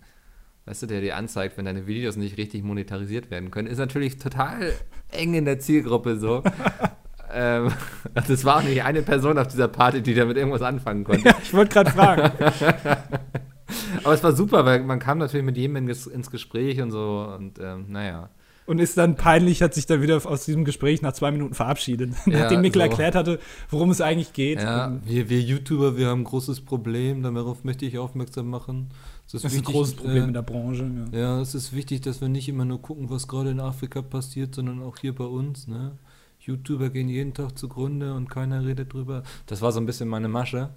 [0.65, 4.19] weißt du, der dir anzeigt, wenn deine Videos nicht richtig monetarisiert werden können, ist natürlich
[4.19, 4.73] total
[5.09, 6.43] eng in der Zielgruppe so.
[7.33, 7.71] ähm,
[8.13, 11.27] das war auch nicht eine Person auf dieser Party, die damit irgendwas anfangen konnte.
[11.27, 12.31] Ja, ich wollte gerade fragen.
[14.03, 17.57] Aber es war super, weil man kam natürlich mit jedem ins Gespräch und so und
[17.57, 18.29] ähm, naja.
[18.67, 22.13] Und ist dann peinlich, hat sich dann wieder aus diesem Gespräch nach zwei Minuten verabschiedet,
[22.25, 22.87] ja, nachdem Mikkel so.
[22.89, 24.61] erklärt hatte, worum es eigentlich geht.
[24.61, 28.89] Ja, wir, wir YouTuber, wir haben ein großes Problem, darauf möchte ich aufmerksam machen.
[29.25, 30.91] Es ist, das ist wichtig, ein großes Problem äh, in der Branche.
[31.11, 31.19] Ja.
[31.19, 34.55] ja, es ist wichtig, dass wir nicht immer nur gucken, was gerade in Afrika passiert,
[34.55, 35.67] sondern auch hier bei uns.
[35.67, 35.93] Ne?
[36.41, 39.23] YouTuber gehen jeden Tag zugrunde und keiner redet drüber.
[39.45, 40.69] Das war so ein bisschen meine Masche,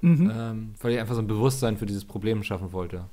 [0.00, 0.30] mhm.
[0.34, 3.04] ähm, weil ich einfach so ein Bewusstsein für dieses Problem schaffen wollte.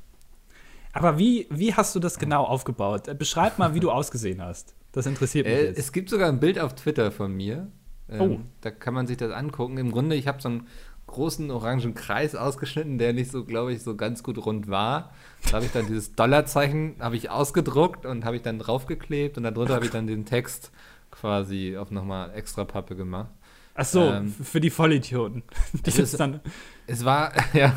[0.97, 3.07] Aber wie, wie hast du das genau aufgebaut?
[3.07, 4.75] Äh, beschreib mal, wie du ausgesehen hast.
[4.91, 5.55] Das interessiert mich.
[5.55, 5.79] Äh, jetzt.
[5.79, 7.71] Es gibt sogar ein Bild auf Twitter von mir.
[8.09, 8.39] Ähm, oh.
[8.61, 9.77] Da kann man sich das angucken.
[9.77, 10.67] Im Grunde, ich habe so einen
[11.07, 15.13] großen orangen Kreis ausgeschnitten, der nicht so, glaube ich, so ganz gut rund war.
[15.45, 19.43] Da habe ich dann dieses Dollarzeichen habe ich ausgedruckt und habe ich dann draufgeklebt und
[19.43, 20.71] darunter habe ich dann den Text
[21.09, 23.29] quasi auf nochmal extra Pappe gemacht.
[23.73, 25.43] Ach so, ähm, für die Vollidioten.
[25.73, 26.41] Die es, ist, dann
[26.87, 27.73] es war, ja,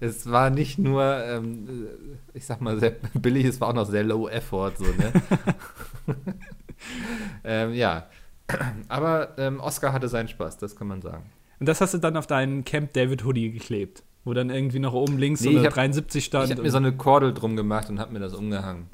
[0.00, 1.68] es war nicht nur, ähm,
[2.34, 5.12] ich sag mal, sehr billig, es war auch noch sehr low effort, so, ne?
[7.44, 8.06] ähm, ja.
[8.88, 11.24] Aber ähm, Oscar hatte seinen Spaß, das kann man sagen.
[11.60, 14.92] Und das hast du dann auf deinen Camp David Hoodie geklebt, wo dann irgendwie noch
[14.92, 16.46] oben links nee, so eine hab, 73 stand.
[16.46, 18.88] Ich habe mir so eine Kordel drum gemacht und habe mir das umgehangen.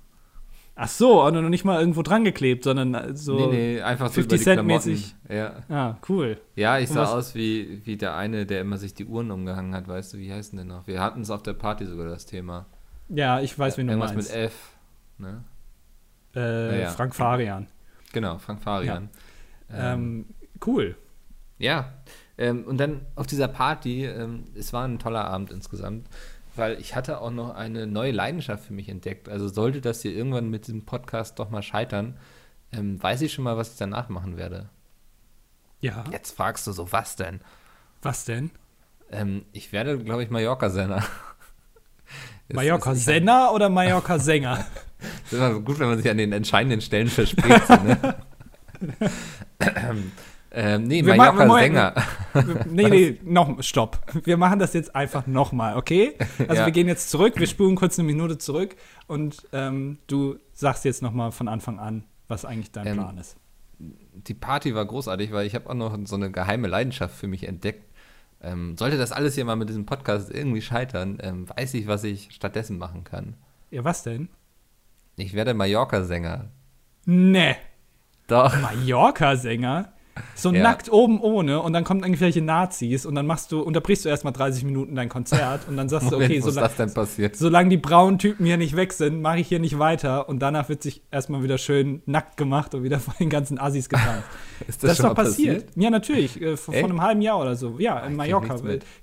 [0.81, 4.41] Ach so, und noch nicht mal irgendwo dran geklebt, sondern so nee, nee, einfach 50
[4.41, 5.17] Cent mäßig.
[5.29, 5.57] Ja.
[5.69, 6.41] Ah, cool.
[6.55, 9.88] Ja, ich sah aus wie, wie der eine, der immer sich die Uhren umgehangen hat,
[9.88, 10.87] weißt du, wie heißt denn noch?
[10.87, 12.67] Wir hatten es auf der Party sogar das Thema.
[13.09, 14.31] Ja, ich weiß, wie du Irgendwas meinst.
[14.31, 14.77] mit F,
[15.19, 15.43] ne?
[16.37, 16.91] Äh, ja.
[16.91, 17.67] Frank Farian.
[18.12, 19.11] Genau, Frank Farian.
[19.69, 19.95] Ja.
[19.95, 20.27] Ähm,
[20.64, 20.95] cool.
[21.59, 21.93] Ja,
[22.37, 26.07] ähm, und dann auf dieser Party, ähm, es war ein toller Abend insgesamt
[26.59, 29.29] weil ich hatte auch noch eine neue Leidenschaft für mich entdeckt.
[29.29, 32.18] Also sollte das hier irgendwann mit diesem Podcast doch mal scheitern,
[32.73, 34.68] ähm, weiß ich schon mal, was ich danach machen werde.
[35.81, 36.05] Ja.
[36.11, 37.40] Jetzt fragst du so, was denn?
[38.03, 38.51] Was denn?
[39.11, 41.03] Ähm, ich werde, glaube ich, Mallorca-Senner.
[42.53, 44.66] Mallorca-Senner oder Mallorca-Sänger?
[45.25, 47.68] ist immer gut, wenn man sich an den entscheidenden Stellen verspricht.
[47.71, 48.14] Ne?
[50.51, 51.95] Ähm, nee, wir Mallorca-Sänger.
[52.71, 54.01] Nee, nee, noch, stopp.
[54.25, 56.15] Wir machen das jetzt einfach nochmal, okay?
[56.39, 56.67] Also ja.
[56.67, 61.03] wir gehen jetzt zurück, wir spulen kurz eine Minute zurück und ähm, du sagst jetzt
[61.03, 63.37] nochmal von Anfang an, was eigentlich dein ähm, Plan ist.
[63.79, 67.47] Die Party war großartig, weil ich habe auch noch so eine geheime Leidenschaft für mich
[67.47, 67.85] entdeckt.
[68.41, 72.05] Ähm, sollte das alles hier mal mit diesem Podcast irgendwie scheitern, ähm, weiß ich, was
[72.05, 73.35] ich stattdessen machen kann.
[73.71, 74.29] Ja, was denn?
[75.17, 76.47] Ich werde Mallorca-Sänger.
[77.05, 77.57] Nee.
[78.29, 78.57] Doch.
[78.61, 79.93] Mallorca-Sänger?
[80.35, 80.62] So ja.
[80.62, 84.33] nackt oben ohne und dann kommen irgendwelche Nazis und dann machst du, unterbrichst du erstmal
[84.33, 88.57] 30 Minuten dein Konzert und dann sagst du, okay, solange, solange die braunen Typen hier
[88.57, 92.02] nicht weg sind, mache ich hier nicht weiter und danach wird sich erstmal wieder schön
[92.07, 94.22] nackt gemacht und wieder von den ganzen Assis getan.
[94.66, 95.66] ist das, das ist doch passiert?
[95.66, 95.76] passiert?
[95.76, 97.76] Ja, natürlich, äh, vor, einem halben Jahr oder so.
[97.78, 98.57] Ja, in Mallorca.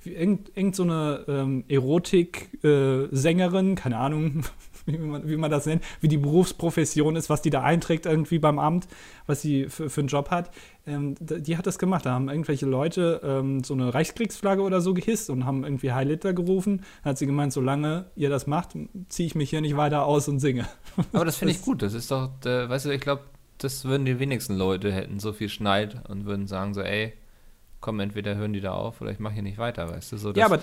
[0.04, 4.43] Irgend, irgend so eine ähm, Erotik-Sängerin, äh, keine Ahnung,
[4.93, 8.39] wie man, wie man das nennt, wie die Berufsprofession ist, was die da einträgt irgendwie
[8.39, 8.88] beim Amt,
[9.26, 10.52] was sie für, für einen Job hat.
[10.88, 12.06] Ähm, die hat das gemacht.
[12.06, 16.08] Da haben irgendwelche Leute ähm, so eine Reichskriegsflagge oder so gehisst und haben irgendwie Heil
[16.08, 16.84] Hitler gerufen.
[17.04, 18.78] Dann hat sie gemeint, solange ihr das macht,
[19.10, 20.67] ziehe ich mich hier nicht weiter aus und singe.
[21.13, 21.82] Aber das finde ich gut.
[21.82, 23.24] Das ist doch, äh, weißt du, ich glaube,
[23.58, 27.13] das würden die wenigsten Leute hätten so viel Schneid und würden sagen so, ey,
[27.80, 30.17] komm, entweder hören die da auf oder ich mache hier nicht weiter, weißt du?
[30.17, 30.60] So, ja, aber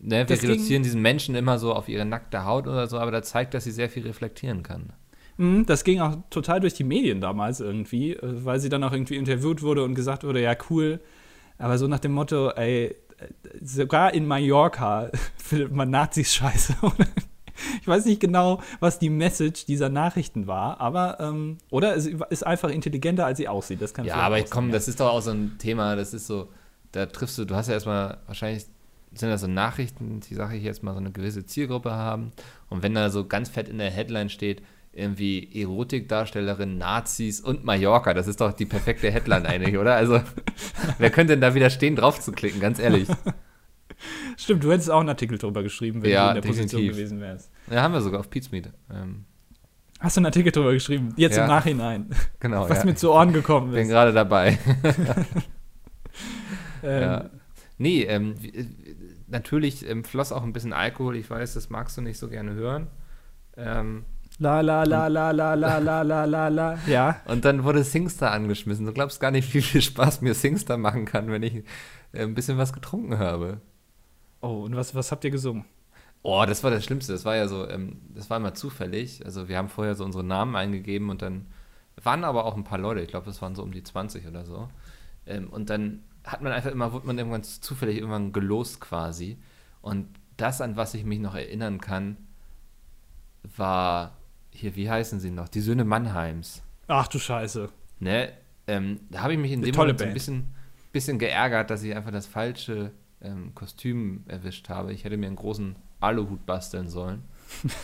[0.00, 3.22] ne, wir reduzieren diesen Menschen immer so auf ihre nackte Haut oder so, aber da
[3.22, 4.92] zeigt, dass sie sehr viel reflektieren kann.
[5.36, 8.92] Mhm, das ging auch total durch die Medien damals irgendwie, äh, weil sie dann auch
[8.92, 11.00] irgendwie interviewt wurde und gesagt wurde, ja cool,
[11.58, 12.94] aber so nach dem Motto, ey,
[13.60, 16.74] sogar in Mallorca findet man Nazis scheiße.
[17.80, 22.46] ich weiß nicht genau, was die Message dieser Nachrichten war, aber ähm, oder es ist
[22.46, 23.80] einfach intelligenter, als sie aussieht.
[23.80, 25.96] Das kann ja, aber komm, das ist doch auch so ein Thema.
[25.96, 26.48] Das ist so,
[26.92, 28.66] da triffst du, du hast ja erstmal wahrscheinlich
[29.14, 32.32] sind das so Nachrichten, die sage ich jetzt mal so eine gewisse Zielgruppe haben.
[32.68, 38.12] Und wenn da so ganz fett in der Headline steht, irgendwie Erotikdarstellerin, Nazis und Mallorca.
[38.12, 39.94] Das ist doch die perfekte Headline eigentlich, oder?
[39.94, 40.20] Also,
[40.98, 43.08] wer könnte denn da widerstehen, drauf zu klicken, ganz ehrlich?
[44.36, 46.72] Stimmt, du hättest auch einen Artikel drüber geschrieben, wenn ja, du in der definitiv.
[46.72, 47.50] Position gewesen wärst.
[47.70, 48.70] Ja, haben wir sogar auf Pizmeet.
[48.92, 49.24] Ähm,
[50.00, 51.14] Hast du einen Artikel drüber geschrieben?
[51.16, 51.44] Jetzt ja.
[51.44, 52.10] im Nachhinein.
[52.40, 52.68] Genau.
[52.68, 52.86] Was ja.
[52.86, 53.76] mir zu Ohren gekommen ist.
[53.76, 54.58] Bin gerade dabei.
[56.82, 57.30] ähm, ja.
[57.78, 58.64] Nee, ähm, äh,
[59.32, 61.16] natürlich ähm, floss auch ein bisschen Alkohol.
[61.16, 62.86] Ich weiß, das magst du nicht so gerne hören.
[63.56, 64.04] Ähm,
[64.38, 66.78] La la la la la la la la la la.
[66.86, 67.20] Ja.
[67.26, 68.86] Und dann wurde Singstar angeschmissen.
[68.86, 71.64] Du glaubst gar nicht, wie viel Spaß mir Singstar machen kann, wenn ich
[72.12, 73.60] äh, ein bisschen was getrunken habe.
[74.40, 75.64] Oh, und was, was habt ihr gesungen?
[76.22, 77.12] Oh, das war das Schlimmste.
[77.12, 79.24] Das war ja so, ähm, das war immer zufällig.
[79.24, 81.46] Also wir haben vorher so unsere Namen eingegeben und dann
[82.02, 83.00] waren aber auch ein paar Leute.
[83.00, 84.68] Ich glaube, das waren so um die 20 oder so.
[85.26, 89.38] Ähm, und dann hat man einfach immer, wurde man irgendwann zufällig irgendwann gelost quasi.
[89.80, 92.16] Und das, an was ich mich noch erinnern kann,
[93.56, 94.16] war
[94.50, 95.48] hier, wie heißen sie noch?
[95.48, 96.62] Die Söhne Mannheims.
[96.86, 97.68] Ach du Scheiße.
[98.00, 98.32] Ne?
[98.66, 100.54] Ähm, da habe ich mich in dem Moment so ein bisschen,
[100.92, 104.92] bisschen geärgert, dass ich einfach das falsche ähm, Kostüm erwischt habe.
[104.92, 107.22] Ich hätte mir einen großen Aluhut basteln sollen.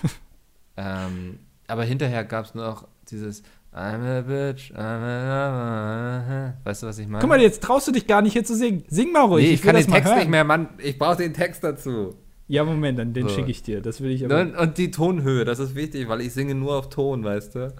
[0.77, 3.43] ähm, aber hinterher gab es noch dieses
[3.79, 7.21] I'm a bitch, I'm a, weißt du, was ich meine?
[7.21, 8.83] Guck mal, jetzt traust du dich gar nicht hier zu singen.
[8.89, 9.45] Sing mal ruhig.
[9.45, 10.71] Nee, ich, ich kann den Text nicht mehr, Mann.
[10.79, 12.17] Ich brauche den Text dazu.
[12.49, 13.35] Ja, Moment, dann den so.
[13.35, 13.81] schicke ich dir.
[13.81, 14.41] Das will ich aber.
[14.41, 17.75] Und, und, die Tonhöhe, das ist wichtig, weil ich singe nur auf Ton, weißt du?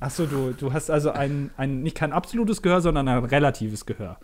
[0.00, 4.18] Achso, du, du hast also ein, ein, nicht kein absolutes Gehör, sondern ein relatives Gehör.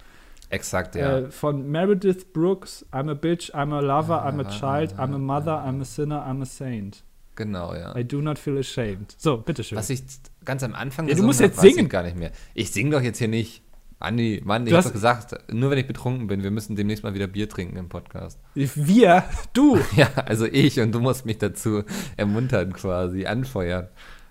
[0.49, 1.19] Exakt, ja.
[1.19, 5.19] Äh, von Meredith Brooks, I'm a bitch, I'm a lover, I'm a child, I'm a
[5.19, 7.03] mother, I'm a sinner, I'm a saint.
[7.37, 7.95] Genau, ja.
[7.97, 9.15] I do not feel ashamed.
[9.19, 9.77] So, bitteschön.
[9.77, 10.03] Was ich
[10.45, 11.89] ganz am Anfang ja, du musst jetzt singen.
[11.89, 12.33] gar nicht mehr.
[12.55, 13.63] Ich singe doch jetzt hier nicht.
[14.01, 17.27] Andi, Mann, ich doch gesagt, nur wenn ich betrunken bin, wir müssen demnächst mal wieder
[17.27, 18.39] Bier trinken im Podcast.
[18.55, 19.25] Wir?
[19.53, 19.79] Du?
[19.97, 21.85] Ja, also ich und du musst mich dazu
[22.17, 23.89] ermuntern quasi, anfeuern.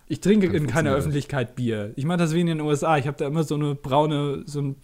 [0.08, 1.94] Ich trinke in keiner Öffentlichkeit Bier.
[1.96, 2.98] Ich mache das wie in den USA.
[2.98, 4.76] Ich habe da immer so eine braune, so eine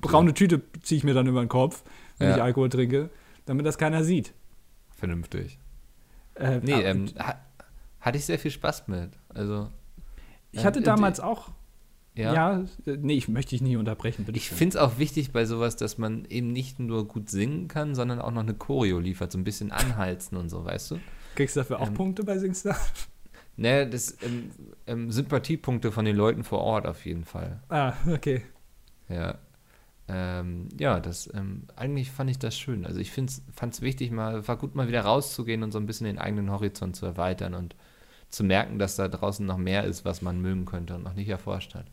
[0.00, 1.82] braune Tüte ziehe ich mir dann über den Kopf,
[2.18, 2.36] wenn ja.
[2.36, 3.10] ich Alkohol trinke,
[3.44, 4.32] damit das keiner sieht.
[4.96, 5.58] Vernünftig.
[6.36, 7.06] Äh, nee, ähm,
[8.00, 9.10] hatte ich sehr viel Spaß mit.
[9.28, 9.68] Also.
[10.52, 11.50] Ich hatte damals auch.
[12.14, 12.34] Ja.
[12.34, 14.24] ja, nee, ich möchte dich nicht unterbrechen.
[14.24, 17.68] Bitte ich finde es auch wichtig bei sowas, dass man eben nicht nur gut singen
[17.68, 21.00] kann, sondern auch noch eine Choreo liefert, so ein bisschen anheizen und so, weißt du?
[21.36, 22.76] Kriegst du dafür auch ähm, Punkte bei Singstar?
[23.60, 24.52] Ne, das ähm,
[24.86, 27.60] ähm, Sympathiepunkte von den Leuten vor Ort auf jeden Fall.
[27.68, 28.42] Ah, okay.
[29.08, 29.36] Ja.
[30.06, 32.86] Ähm, ja, das ähm, eigentlich fand ich das schön.
[32.86, 33.42] Also ich fand
[33.74, 36.94] es wichtig, mal, war gut mal wieder rauszugehen und so ein bisschen den eigenen Horizont
[36.94, 37.74] zu erweitern und
[38.30, 41.28] zu merken, dass da draußen noch mehr ist, was man mögen könnte und noch nicht
[41.28, 41.86] erforscht hat.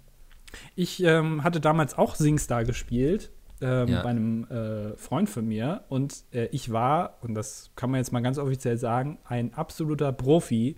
[0.75, 4.03] Ich ähm, hatte damals auch Singstar gespielt ähm, ja.
[4.03, 8.11] bei einem äh, Freund von mir und äh, ich war, und das kann man jetzt
[8.11, 10.77] mal ganz offiziell sagen, ein absoluter Profi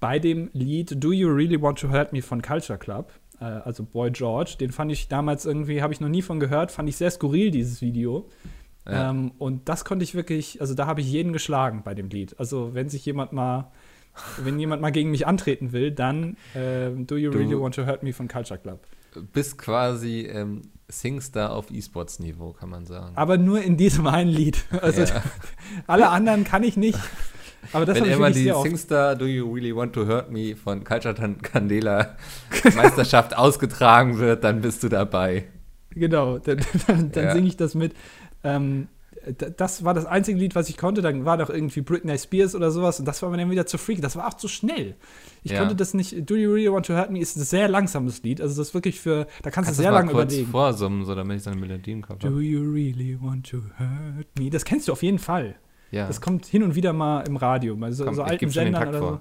[0.00, 3.84] bei dem Lied Do You Really Want to Hurt Me von Culture Club, äh, also
[3.84, 4.56] Boy George.
[4.60, 7.50] Den fand ich damals irgendwie, habe ich noch nie von gehört, fand ich sehr skurril,
[7.50, 8.28] dieses Video.
[8.86, 9.10] Ja.
[9.10, 12.38] Ähm, und das konnte ich wirklich, also da habe ich jeden geschlagen bei dem Lied.
[12.38, 13.70] Also wenn sich jemand mal,
[14.38, 18.02] wenn jemand mal gegen mich antreten will, dann äh, Do You Really Want to Hurt
[18.02, 18.80] Me von Culture Club.
[19.32, 23.16] Bist quasi ähm, Singstar auf E-Sports-Niveau, kann man sagen.
[23.16, 24.64] Aber nur in diesem einen Lied.
[24.80, 25.22] Also ja.
[25.86, 26.98] alle anderen kann ich nicht.
[27.72, 31.14] Aber das Wenn immer die Singstar Do You Really Want to Hurt Me von Culture
[31.14, 32.16] Candela
[32.74, 35.44] Meisterschaft ausgetragen wird, dann bist du dabei.
[35.90, 37.32] Genau, dann, dann, dann ja.
[37.32, 37.94] singe ich das mit.
[38.44, 38.88] Ähm,
[39.56, 41.02] das war das einzige Lied, was ich konnte.
[41.02, 43.78] Dann war doch irgendwie Britney Spears oder sowas und das war mir dann wieder zu
[43.78, 44.02] freak.
[44.02, 44.96] Das war auch zu schnell.
[45.42, 45.58] Ich ja.
[45.60, 46.28] konnte das nicht.
[46.28, 48.40] Do You Really Want to Hurt Me ist ein sehr langsames Lied.
[48.40, 49.26] Also das ist wirklich für.
[49.42, 50.50] Da kannst, kannst du sehr lange überlegen.
[50.50, 54.50] vorsummen, so damit ich seine Melodie im Kopf Do You Really Want to Hurt Me?
[54.50, 55.56] Das kennst du auf jeden Fall.
[55.90, 56.06] Ja.
[56.06, 58.98] Das kommt hin und wieder mal im Radio, bei so, Komm, so alten Sendern oder
[58.98, 59.20] so.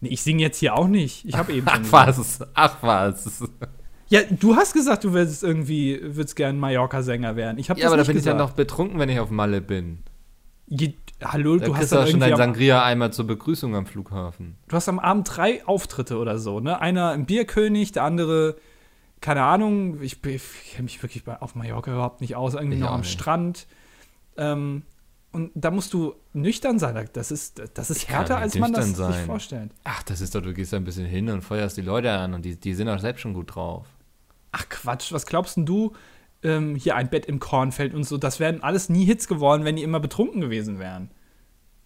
[0.00, 1.24] Nee, ich singe jetzt hier auch nicht.
[1.24, 3.42] Ich habe eben Ach was, ach was.
[4.10, 7.58] Ja, du hast gesagt, du willst irgendwie, würdest gern Mallorca-Sänger werden.
[7.58, 8.18] Ich ja, aber da bin gesagt.
[8.18, 10.00] ich ja noch betrunken, wenn ich auf Malle bin.
[10.66, 14.56] Je, hallo, da du hast auch schon ein Sangria-Eimer zur Begrüßung am Flughafen.
[14.66, 16.80] Du hast am Abend drei Auftritte oder so, ne?
[16.80, 18.56] Einer im Bierkönig, der andere,
[19.20, 20.42] keine Ahnung, ich, ich
[20.72, 23.12] kenne mich wirklich auf Mallorca überhaupt nicht aus, irgendwie ich noch am nicht.
[23.12, 23.68] Strand.
[24.36, 24.82] Ähm,
[25.30, 27.08] und da musst du nüchtern sein.
[27.12, 29.12] Das ist, das ist härter, als man das sein.
[29.12, 29.70] sich vorstellt.
[29.84, 32.34] Ach, das ist doch, du gehst da ein bisschen hin und feuerst die Leute an
[32.34, 33.86] und die, die sind auch selbst schon gut drauf.
[34.52, 35.92] Ach Quatsch, was glaubst denn du?
[36.42, 39.76] Ähm, hier ein Bett im Kornfeld und so, das wären alles nie Hits geworden, wenn
[39.76, 41.10] die immer betrunken gewesen wären.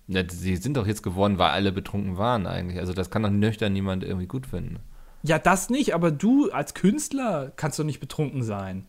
[0.07, 2.79] Ja, sie sind doch Hits geworden, weil alle betrunken waren eigentlich.
[2.79, 4.79] Also das kann doch nüchtern niemand irgendwie gut finden.
[5.23, 8.87] Ja, das nicht, aber du als Künstler kannst doch nicht betrunken sein.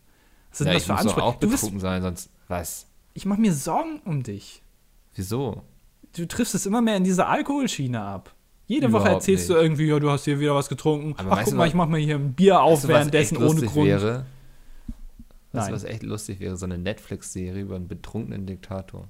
[0.50, 2.86] Was sind ja, das für ich muss doch auch betrunken sein, sonst was?
[3.16, 4.62] ich mache mir Sorgen um dich.
[5.14, 5.62] Wieso?
[6.14, 8.34] Du triffst es immer mehr in diese Alkoholschiene ab.
[8.66, 9.56] Jede Überhaupt Woche erzählst nicht.
[9.56, 11.14] du irgendwie, ja, du hast hier wieder was getrunken.
[11.18, 13.60] Aber Ach, guck mal, ich mach mir hier ein Bier auf, weißt du, währenddessen ohne
[13.62, 13.86] Grund.
[13.86, 14.26] Wäre?
[15.52, 16.56] Weißt du, was echt lustig wäre?
[16.56, 19.08] So eine Netflix-Serie über einen betrunkenen Diktator.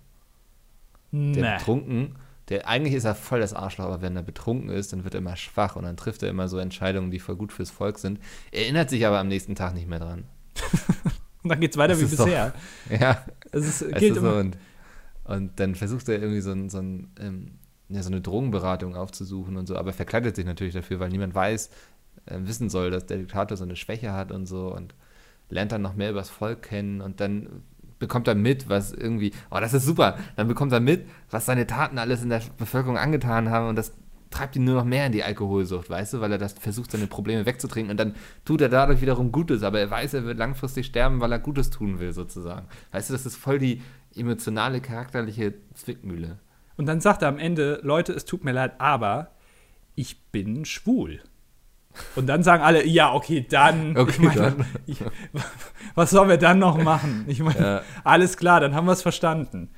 [1.10, 1.32] Nee.
[1.32, 2.16] Der betrunken,
[2.48, 5.18] der eigentlich ist er voll das Arschloch, aber wenn er betrunken ist, dann wird er
[5.18, 8.20] immer schwach und dann trifft er immer so Entscheidungen, die voll gut fürs Volk sind.
[8.52, 10.24] erinnert sich aber am nächsten Tag nicht mehr dran.
[11.42, 12.52] Und dann geht es weiter das wie bisher.
[12.90, 13.24] Doch, ja.
[13.52, 14.58] Es ist, gilt so, und,
[15.22, 17.52] und, dann versucht er irgendwie so, ein, so, ein, ähm,
[17.88, 21.70] ja, so eine Drogenberatung aufzusuchen und so, aber verkleidet sich natürlich dafür, weil niemand weiß,
[22.26, 24.94] äh, wissen soll, dass der Diktator so eine Schwäche hat und so und
[25.48, 27.62] lernt dann noch mehr über das Volk kennen und dann
[27.98, 31.66] bekommt er mit, was irgendwie, oh, das ist super, dann bekommt er mit, was seine
[31.66, 33.92] Taten alles in der Bevölkerung angetan haben und das
[34.30, 37.06] treibt ihn nur noch mehr in die Alkoholsucht, weißt du, weil er das versucht, seine
[37.06, 40.86] Probleme wegzutrinken und dann tut er dadurch wiederum Gutes, aber er weiß, er wird langfristig
[40.86, 42.66] sterben, weil er Gutes tun will, sozusagen.
[42.90, 43.80] Weißt du, das ist voll die
[44.14, 46.38] emotionale, charakterliche Zwickmühle.
[46.76, 49.30] Und dann sagt er am Ende, Leute, es tut mir leid, aber
[49.94, 51.20] ich bin schwul.
[52.14, 53.96] Und dann sagen alle, ja, okay, dann.
[53.98, 54.66] Okay, ich meine, dann.
[54.86, 54.98] Ich,
[55.94, 57.24] was sollen wir dann noch machen?
[57.28, 57.82] Ich meine, Ja.
[58.04, 59.70] alles klar, dann haben wir es verstanden.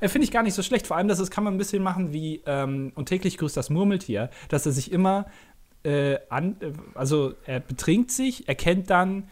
[0.00, 0.88] Äh, Finde ich gar nicht so schlecht.
[0.88, 3.70] Vor allem, das ist, kann man ein bisschen machen wie ähm, und täglich grüßt das
[3.70, 5.26] Murmeltier, dass er sich immer
[5.84, 9.28] äh, an, äh, also er betrinkt sich, erkennt dann,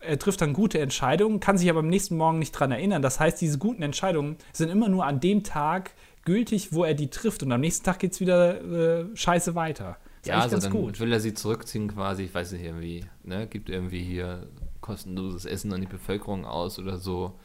[0.00, 3.02] er trifft dann gute Entscheidungen, kann sich aber am nächsten Morgen nicht dran erinnern.
[3.02, 5.90] Das heißt, diese guten Entscheidungen sind immer nur an dem Tag
[6.26, 9.98] gültig, wo er die trifft und am nächsten Tag geht es wieder äh, scheiße weiter.
[10.22, 11.00] Ist Ja, also ganz dann gut.
[11.00, 14.48] will er sie zurückziehen quasi, ich weiß nicht, irgendwie, ne, gibt irgendwie hier
[14.82, 17.38] kostenloses Essen an die Bevölkerung aus oder so.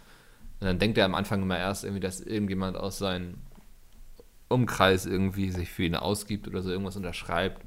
[0.59, 3.37] Und dann denkt er am Anfang immer erst irgendwie, dass irgendjemand aus seinem
[4.49, 7.65] Umkreis irgendwie sich für ihn ausgibt oder so irgendwas unterschreibt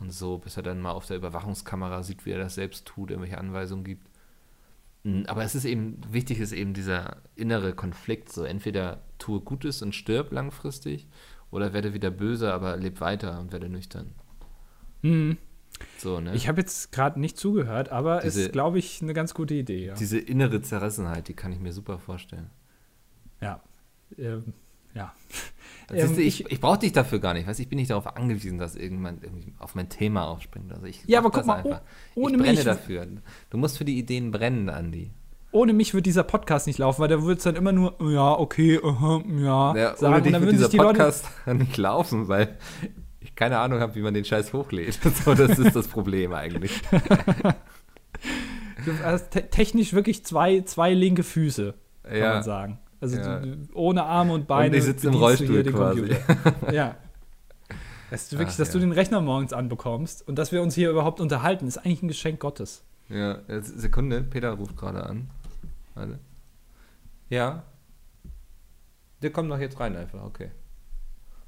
[0.00, 3.10] und so, bis er dann mal auf der Überwachungskamera sieht, wie er das selbst tut,
[3.10, 4.06] irgendwelche Anweisungen gibt.
[5.06, 9.80] Mm, Aber es ist eben, wichtig ist eben dieser innere Konflikt, so entweder tue Gutes
[9.82, 11.06] und stirb langfristig
[11.52, 14.12] oder werde wieder böse, aber leb weiter und werde nüchtern.
[15.02, 15.36] Hm.
[15.98, 16.34] So, ne?
[16.34, 19.54] Ich habe jetzt gerade nicht zugehört, aber es Diese- ist, glaube ich, eine ganz gute
[19.54, 19.86] Idee.
[19.86, 19.94] Ja.
[19.94, 22.50] Diese innere Zerrissenheit, die kann ich mir super vorstellen.
[23.40, 23.62] ja.
[24.18, 24.52] Ähm,
[24.96, 25.12] ja.
[25.88, 28.08] Das ist, Ähm, ich ich brauche dich dafür gar nicht, weißt, ich bin nicht darauf
[28.16, 30.72] angewiesen, dass irgendwie auf mein Thema aufspringt.
[30.72, 31.80] Also ich Ja, aber guck mal, einfach.
[32.16, 33.06] oh- ohne ich brenne mich- dafür.
[33.50, 35.12] Du musst für die Ideen brennen, Andi.
[35.52, 38.32] Ohne mich wird dieser Podcast nicht laufen, weil da wird es dann immer nur, ja,
[38.36, 40.06] okay, aha, ja, Ja, sagen.
[40.06, 40.98] ohne Und dich dann wird dieser die Leute.
[40.98, 42.56] Podcast nicht laufen, weil
[43.20, 44.98] ich keine Ahnung habe, wie man den Scheiß hochlädt.
[45.24, 46.72] So, das ist das Problem eigentlich.
[48.84, 52.34] Du hast te technisch wirklich zwei, zwei linke Füße, kann Ja.
[52.34, 52.78] man sagen.
[53.00, 53.40] Also Ja.
[53.40, 54.70] du, ohne Arme und Beine.
[54.70, 56.00] Und ich sitze im du Rollstuhl quasi.
[56.00, 56.72] Computer.
[56.72, 56.96] ja.
[58.10, 58.84] Es ist wirklich, Ach, dass du ja.
[58.84, 62.38] den Rechner morgens anbekommst und dass wir uns hier überhaupt unterhalten, ist eigentlich ein Geschenk
[62.40, 62.84] Gottes.
[63.08, 65.28] Ja, Sekunde, Peter ruft gerade an.
[65.94, 66.18] Warte.
[67.28, 67.64] Ja.
[69.22, 70.50] Der kommt doch jetzt rein einfach, okay.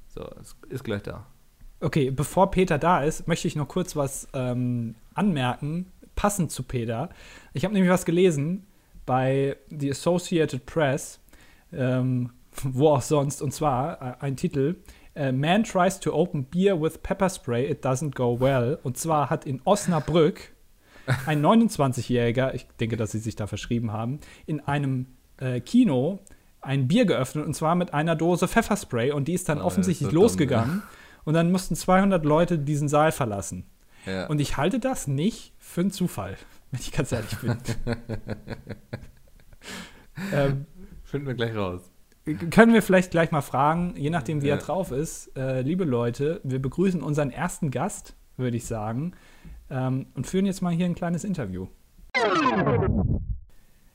[0.09, 1.27] So, ist, ist gleich da.
[1.81, 7.11] Okay, bevor Peter da ist, möchte ich noch kurz was ähm, anmerken, passend zu Peter.
[7.53, 8.67] Ich habe nämlich was gelesen
[9.07, 11.21] bei The Associated Press,
[11.72, 12.31] ähm,
[12.62, 14.76] wo auch sonst, und zwar äh, ein Titel:
[15.14, 18.78] äh, Man tries to open beer with pepper spray, it doesn't go well.
[18.83, 20.52] Und zwar hat in Osnabrück
[21.26, 25.07] ein 29-Jähriger, ich denke, dass sie sich da verschrieben haben, in einem
[25.38, 26.20] äh, Kino
[26.61, 30.09] ein Bier geöffnet und zwar mit einer Dose Pfefferspray und die ist dann Oh, offensichtlich
[30.09, 30.83] so dumm, losgegangen
[31.24, 33.64] und dann mussten 200 Leute diesen Saal verlassen.
[34.07, 34.26] Ja.
[34.26, 36.37] Und ich halte das nicht für einen Zufall,
[36.70, 37.57] wenn ich ganz ehrlich bin.
[40.33, 40.66] ähm,
[41.09, 41.90] Finden wir gleich raus.
[42.51, 44.57] können wir vielleicht gleich mal fragen, je nachdem, wie Ja.
[44.57, 45.35] er drauf ist.
[45.38, 49.12] Äh, liebe Leute, wir begrüßen unseren ersten Gast, würde ich sagen,
[49.71, 51.68] ähm, und führen jetzt mal hier ein kleines Interview.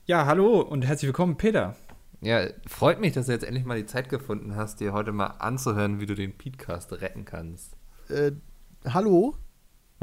[0.08, 1.76] Ja, hallo und herzlich willkommen, Peter.
[2.22, 5.28] Ja, freut mich, dass du jetzt endlich mal die Zeit gefunden hast, dir heute mal
[5.38, 7.78] anzuhören, wie du den Podcast retten kannst.
[8.10, 8.32] Äh,
[8.86, 9.36] hallo?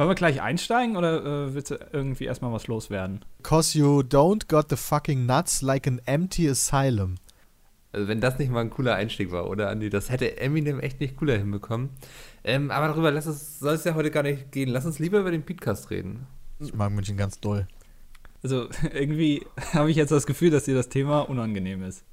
[0.01, 3.23] Wollen wir gleich einsteigen oder äh, willst du irgendwie erstmal was loswerden?
[3.43, 7.17] Cause you don't got the fucking nuts like an empty asylum.
[7.93, 9.91] Also wenn das nicht mal ein cooler Einstieg war, oder Andi?
[9.91, 11.91] Das hätte Eminem echt nicht cooler hinbekommen.
[12.45, 14.71] Ähm, aber darüber lass es, soll es ja heute gar nicht gehen.
[14.71, 16.27] Lass uns lieber über den Podcast reden.
[16.61, 17.67] Ich mag München ganz doll.
[18.43, 22.07] Also irgendwie habe ich jetzt das Gefühl, dass dir das Thema unangenehm ist.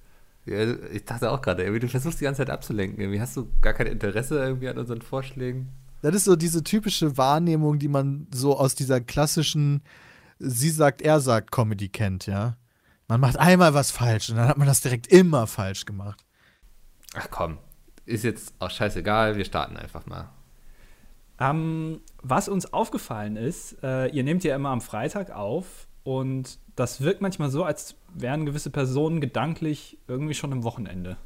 [0.45, 3.00] Ja, ich dachte auch gerade, du versuchst die ganze Zeit abzulenken.
[3.00, 5.69] Irgendwie hast du gar kein Interesse irgendwie an unseren Vorschlägen.
[6.01, 9.81] Das ist so diese typische Wahrnehmung, die man so aus dieser klassischen
[10.39, 12.57] Sie sagt, er sagt Comedy kennt, ja.
[13.07, 16.23] Man macht einmal was falsch und dann hat man das direkt immer falsch gemacht.
[17.15, 17.57] Ach komm,
[18.05, 20.29] ist jetzt auch scheißegal, wir starten einfach mal.
[21.39, 27.01] Ähm, was uns aufgefallen ist, äh, ihr nehmt ja immer am Freitag auf und das
[27.01, 31.17] wirkt manchmal so, als wären gewisse Personen gedanklich irgendwie schon im Wochenende.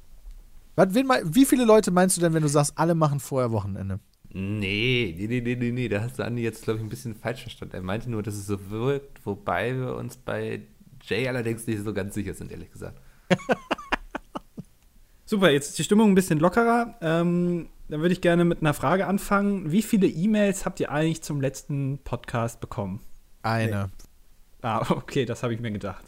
[0.76, 3.52] Was, wen, mei- wie viele Leute meinst du denn, wenn du sagst, alle machen vorher
[3.52, 4.00] Wochenende?
[4.34, 7.16] Nee, nee, nee, nee, nee, nee, da hast du Andi jetzt, glaube ich, ein bisschen
[7.16, 7.76] falsch verstanden.
[7.76, 10.62] Er meinte nur, dass es so wirkt, wobei wir uns bei
[11.04, 12.98] Jay allerdings nicht so ganz sicher sind, ehrlich gesagt.
[15.26, 16.96] Super, jetzt ist die Stimmung ein bisschen lockerer.
[17.02, 19.72] Ähm, dann würde ich gerne mit einer Frage anfangen.
[19.72, 23.02] Wie viele E-Mails habt ihr eigentlich zum letzten Podcast bekommen?
[23.44, 23.90] Eine.
[24.62, 26.06] Ah, okay, das habe ich mir gedacht.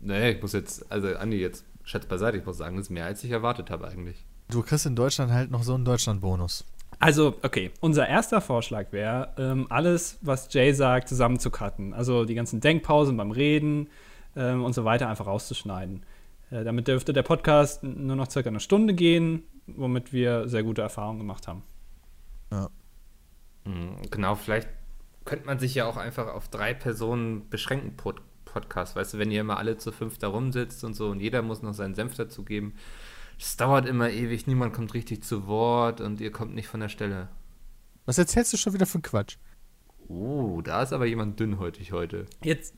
[0.00, 3.04] Nee, ich muss jetzt, also Andi, jetzt Schatz beiseite, ich muss sagen, das ist mehr,
[3.04, 4.24] als ich erwartet habe eigentlich.
[4.48, 6.64] Du kriegst in Deutschland halt noch so einen Deutschland-Bonus.
[7.00, 11.94] Also, okay, unser erster Vorschlag wäre, ähm, alles, was Jay sagt, zusammenzucutten.
[11.94, 13.88] Also die ganzen Denkpausen beim Reden
[14.36, 16.04] ähm, und so weiter einfach rauszuschneiden.
[16.50, 20.82] Äh, damit dürfte der Podcast nur noch circa eine Stunde gehen, womit wir sehr gute
[20.82, 21.62] Erfahrungen gemacht haben.
[23.64, 24.68] Mhm, Genau, vielleicht
[25.24, 28.12] könnte man sich ja auch einfach auf drei Personen beschränken pro
[28.44, 28.96] Podcast.
[28.96, 31.62] Weißt du, wenn ihr immer alle zu fünf da rumsitzt und so und jeder muss
[31.62, 32.74] noch seinen Senf dazugeben.
[33.40, 36.90] Das dauert immer ewig, niemand kommt richtig zu Wort und ihr kommt nicht von der
[36.90, 37.28] Stelle.
[38.04, 39.38] Was erzählst du schon wieder für Quatsch?
[40.08, 42.26] Oh, da ist aber jemand dünnhäutig heute.
[42.44, 42.74] Jetzt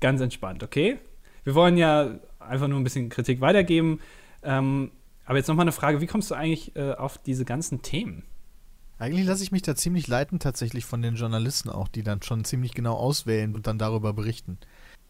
[0.00, 0.98] ganz entspannt, okay?
[1.44, 4.00] Wir wollen ja einfach nur ein bisschen Kritik weitergeben.
[4.42, 4.92] Ähm,
[5.26, 8.22] aber jetzt nochmal eine Frage: Wie kommst du eigentlich äh, auf diese ganzen Themen?
[8.98, 12.44] Eigentlich lasse ich mich da ziemlich leiten, tatsächlich von den Journalisten auch, die dann schon
[12.44, 14.56] ziemlich genau auswählen und dann darüber berichten.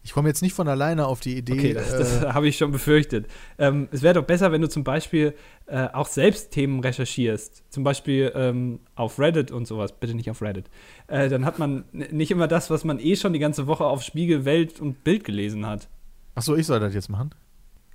[0.05, 1.53] Ich komme jetzt nicht von alleine auf die Idee.
[1.53, 3.27] Okay, das, das äh, habe ich schon befürchtet.
[3.57, 5.33] Ähm, es wäre doch besser, wenn du zum Beispiel
[5.65, 7.63] äh, auch selbst Themen recherchierst.
[7.69, 9.93] Zum Beispiel ähm, auf Reddit und sowas.
[9.93, 10.69] Bitte nicht auf Reddit.
[11.07, 14.03] Äh, dann hat man nicht immer das, was man eh schon die ganze Woche auf
[14.03, 15.87] Spiegel, Welt und Bild gelesen hat.
[16.35, 17.33] Achso, ich soll das jetzt machen.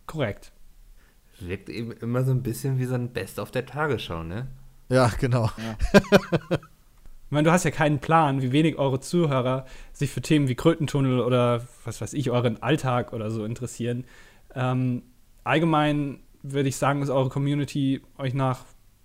[0.06, 0.52] Korrekt.
[1.40, 4.48] Wirkt eben immer so ein bisschen wie so ein Best auf der Tagesschau, ne?
[4.88, 5.50] Ja, genau.
[7.29, 10.55] Ich meine, du hast ja keinen Plan, wie wenig eure Zuhörer sich für Themen wie
[10.55, 14.07] Krötentunnel oder was weiß ich, euren Alltag oder so interessieren.
[14.55, 15.03] Ähm,
[15.45, 18.61] allgemein würde ich sagen, ist eure Community euch nach,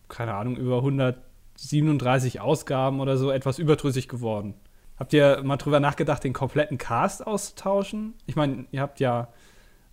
[0.07, 4.53] keine Ahnung, über 137 Ausgaben oder so etwas überdrüssig geworden.
[4.97, 8.13] Habt ihr mal drüber nachgedacht, den kompletten Cast auszutauschen?
[8.25, 9.33] Ich meine, ihr habt ja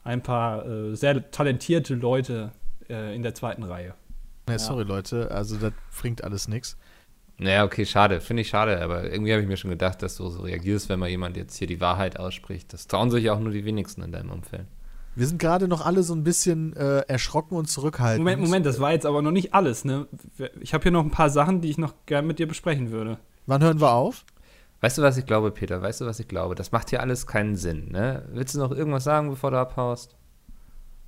[0.04, 2.52] ein paar äh, sehr talentierte Leute
[2.88, 3.94] äh, in der zweiten Reihe.
[4.48, 6.76] Ne, sorry, Leute, also das bringt alles nichts.
[7.40, 8.20] Naja, okay, schade.
[8.20, 10.98] Finde ich schade, aber irgendwie habe ich mir schon gedacht, dass du so reagierst, wenn
[10.98, 12.72] mal jemand jetzt hier die Wahrheit ausspricht.
[12.74, 14.66] Das trauen sich auch nur die wenigsten in deinem Umfeld.
[15.16, 18.18] Wir sind gerade noch alle so ein bisschen äh, erschrocken und zurückhaltend.
[18.18, 20.06] Moment, Moment, das war jetzt aber noch nicht alles, ne?
[20.60, 23.18] Ich habe hier noch ein paar Sachen, die ich noch gern mit dir besprechen würde.
[23.46, 24.26] Wann hören wir auf?
[24.82, 25.80] Weißt du, was ich glaube, Peter?
[25.80, 26.54] Weißt du, was ich glaube?
[26.54, 28.28] Das macht hier alles keinen Sinn, ne?
[28.32, 30.14] Willst du noch irgendwas sagen, bevor du abhaust?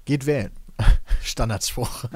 [0.06, 0.50] Geht wählen.
[1.22, 2.06] Standardspruch.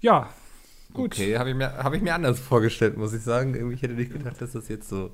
[0.00, 0.28] Ja,
[0.98, 1.14] gut.
[1.14, 3.54] Okay, habe ich, mir- hab ich mir anders vorgestellt, muss ich sagen.
[3.54, 5.10] Irgendwie hätte ich nicht gedacht, dass das jetzt so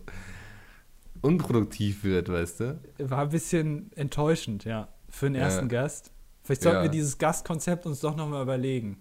[1.21, 2.81] unproduktiv wird, weißt du?
[2.99, 5.43] War ein bisschen enttäuschend, ja, für den Ja.
[5.43, 6.11] ersten Gast.
[6.43, 6.83] Vielleicht sollten Ja.
[6.85, 8.99] wir dieses Gastkonzept uns doch nochmal überlegen.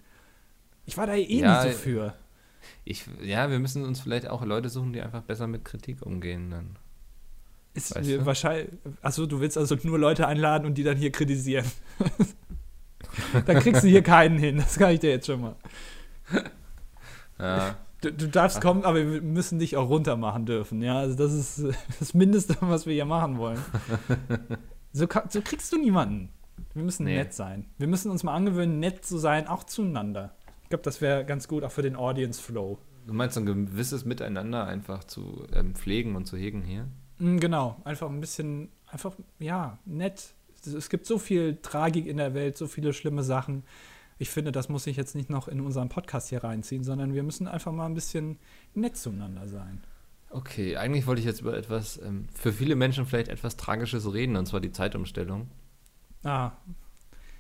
[0.86, 2.14] Ich war da eh Ja, nicht so für.
[2.86, 6.50] Ich, ja, wir müssen uns vielleicht auch Leute suchen, die einfach besser mit Kritik umgehen
[6.52, 6.78] dann.
[7.74, 8.26] Ist weißt du?
[8.26, 8.70] wahrscheinlich.
[9.02, 11.66] Achso, du willst also nur Leute einladen und die dann hier kritisieren.
[13.46, 15.56] dann kriegst du hier keinen hin, das kann ich dir jetzt schon mal.
[17.44, 20.82] Ja, Du, du darfst kommen, aber wir müssen dich auch runter machen dürfen.
[20.82, 21.64] Ja, also das ist
[22.00, 23.60] das Mindeste, was wir hier machen wollen.
[24.96, 26.30] So, so kriegst du niemanden.
[26.76, 27.16] Wir müssen Nee.
[27.18, 27.66] nett sein.
[27.80, 30.36] Wir müssen uns mal angewöhnen, nett zu sein, auch zueinander.
[30.64, 32.78] Ich glaube, das wäre ganz gut auch für den Audience Flow.
[33.08, 36.88] du meinst ein gewisses Miteinander einfach zu ähm, pflegen und zu hegen hier?
[37.18, 40.36] Mm, Genau, einfach ein bisschen, einfach, ja, nett.
[40.64, 43.64] Es gibt so viel Tragik in der Welt, so viele schlimme Sachen.
[44.20, 47.24] Ich finde, das muss ich jetzt nicht noch in unseren Podcast hier reinziehen, sondern wir
[47.24, 48.38] müssen einfach mal ein bisschen
[48.74, 49.84] nett zueinander sein.
[50.30, 54.36] Okay, eigentlich wollte ich jetzt über etwas ähm, für viele Menschen vielleicht etwas Tragisches reden,
[54.36, 55.48] und zwar die Zeitumstellung.
[56.24, 56.52] Ah,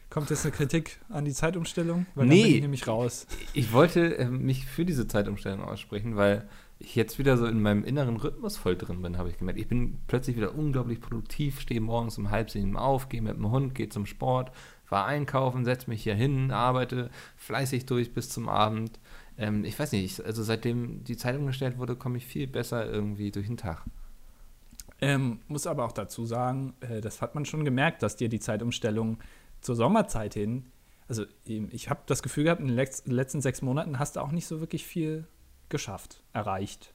[0.09, 2.05] kommt jetzt eine Kritik an die Zeitumstellung?
[2.13, 2.35] Weil Nee.
[2.41, 3.25] dann bin ich nämlich raus.
[3.53, 6.47] Ich wollte ähm, mich für diese Zeitumstellung aussprechen, weil
[6.79, 9.59] ich jetzt wieder so in meinem inneren Rhythmus voll drin bin, habe ich gemerkt.
[9.59, 13.49] Ich bin plötzlich wieder unglaublich produktiv, stehe morgens um halb sieben auf, gehe mit dem
[13.49, 14.51] Hund, gehe zum Sport,
[14.93, 18.99] war einkaufen, setze mich hier hin, arbeite fleißig durch bis zum Abend.
[19.37, 22.89] Ähm, ich weiß nicht, ich, also seitdem die Zeitung gestellt wurde, komme ich viel besser
[22.89, 23.83] irgendwie durch den Tag.
[25.01, 28.39] Ähm, muss aber auch dazu sagen, äh, das hat man schon gemerkt, dass dir die
[28.39, 29.17] Zeitumstellung
[29.59, 30.67] zur Sommerzeit hin,
[31.09, 32.75] also ich habe das Gefühl gehabt, in den
[33.05, 35.27] letzten sechs Monaten hast du auch nicht so wirklich viel
[35.69, 36.93] geschafft, erreicht.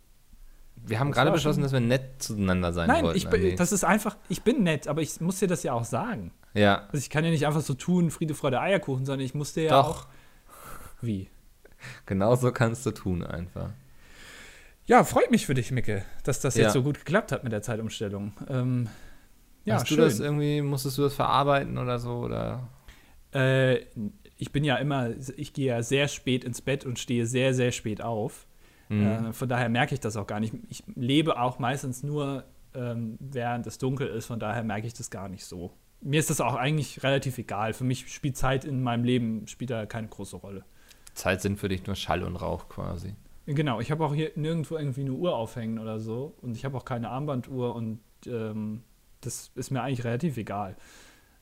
[0.77, 3.57] Wir haben Das gerade beschlossen, dass wir nett zueinander sein Nein, bin- Andi.
[3.57, 6.31] das ist einfach, ich bin nett, aber ich muss dir das ja auch sagen.
[6.55, 9.53] Ja, Also ich kann ja nicht einfach so tun, Friede, Freude, Eierkuchen, sondern ich muss
[9.55, 10.03] dir ja Doch.
[10.03, 10.07] auch.
[11.01, 11.29] Wie?
[12.07, 13.71] genau so kannst du tun einfach.
[14.87, 16.65] Ja, freut mich für dich, Micke, dass das Ja.
[16.65, 18.33] jetzt so gut geklappt hat mit der Zeitumstellung.
[18.49, 18.89] Ähm,
[19.65, 20.05] ja, Hast du schön.
[20.05, 22.21] das irgendwie, musstest du das verarbeiten oder so?
[22.21, 22.69] Oder?
[23.35, 23.85] Äh,
[24.39, 27.71] ich bin ja immer, ich gehe ja sehr spät ins Bett und stehe sehr, sehr
[27.71, 28.47] spät auf.
[28.89, 29.27] Mhm.
[29.27, 30.55] Äh, von daher merke ich das auch gar nicht.
[30.71, 32.45] Ich lebe auch meistens nur,
[32.75, 35.71] ähm, während es dunkel ist, von daher merke ich das gar nicht so.
[36.01, 37.73] Mir ist das auch eigentlich relativ egal.
[37.73, 40.65] Für mich spielt Zeit in meinem Leben spielt da keine große Rolle.
[41.15, 43.15] Zeit sind für dich nur Schall und Rauch quasi.
[43.47, 46.35] Genau, ich habe auch hier nirgendwo irgendwie eine Uhr aufhängen oder so.
[46.43, 48.83] Und ich habe auch keine Armbanduhr und ähm,
[49.23, 50.77] das ist mir eigentlich relativ egal.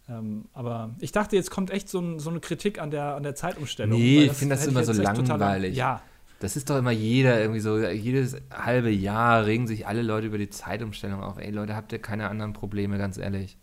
[0.09, 3.25] Ähm, aber ich dachte, jetzt kommt echt so, ein, so eine Kritik an der, an
[3.25, 3.99] der Zeitumstellung.
[3.99, 5.77] Nee, ich finde das immer so total- langweilig.
[5.77, 6.01] Ja,
[6.39, 10.39] Das ist doch immer jeder irgendwie so, jedes halbe Jahr regen sich alle Leute über
[10.39, 11.39] die Zeitumstellung auf.
[11.39, 13.59] Ey Leute, habt ihr keine anderen Probleme, ganz ehrlich.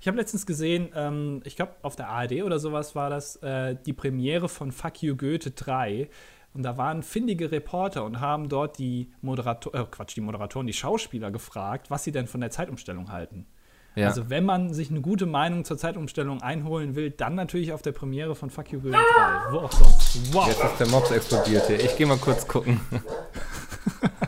[0.00, 3.76] Ich habe letztens gesehen, ähm, ich glaube, auf der ARD oder sowas war das äh,
[3.86, 6.08] die Premiere von Fuck You Goethe 3.
[6.54, 10.72] Und da waren findige Reporter und haben dort die Moderator, äh, Quatsch, die Moderatoren, die
[10.72, 13.46] Schauspieler gefragt, was sie denn von der Zeitumstellung halten.
[13.94, 14.06] Ja.
[14.06, 17.92] Also, wenn man sich eine gute Meinung zur Zeitumstellung einholen will, dann natürlich auf der
[17.92, 19.52] Premiere von Fuck You Goethe 3.
[19.52, 20.32] Wo auch sonst.
[20.32, 20.46] Wow.
[20.46, 21.84] Jetzt ist der Mops explodiert hier.
[21.84, 22.80] Ich gehe mal kurz gucken.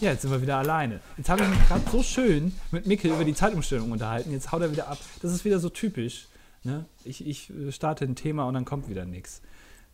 [0.00, 1.00] Ja, jetzt sind wir wieder alleine.
[1.16, 4.30] Jetzt habe ich mich gerade so schön mit Mikkel über die Zeitumstellung unterhalten.
[4.30, 4.98] Jetzt haut er wieder ab.
[5.22, 6.28] Das ist wieder so typisch.
[6.62, 6.84] Ne?
[7.04, 9.42] Ich, ich äh, starte ein Thema und dann kommt wieder nichts.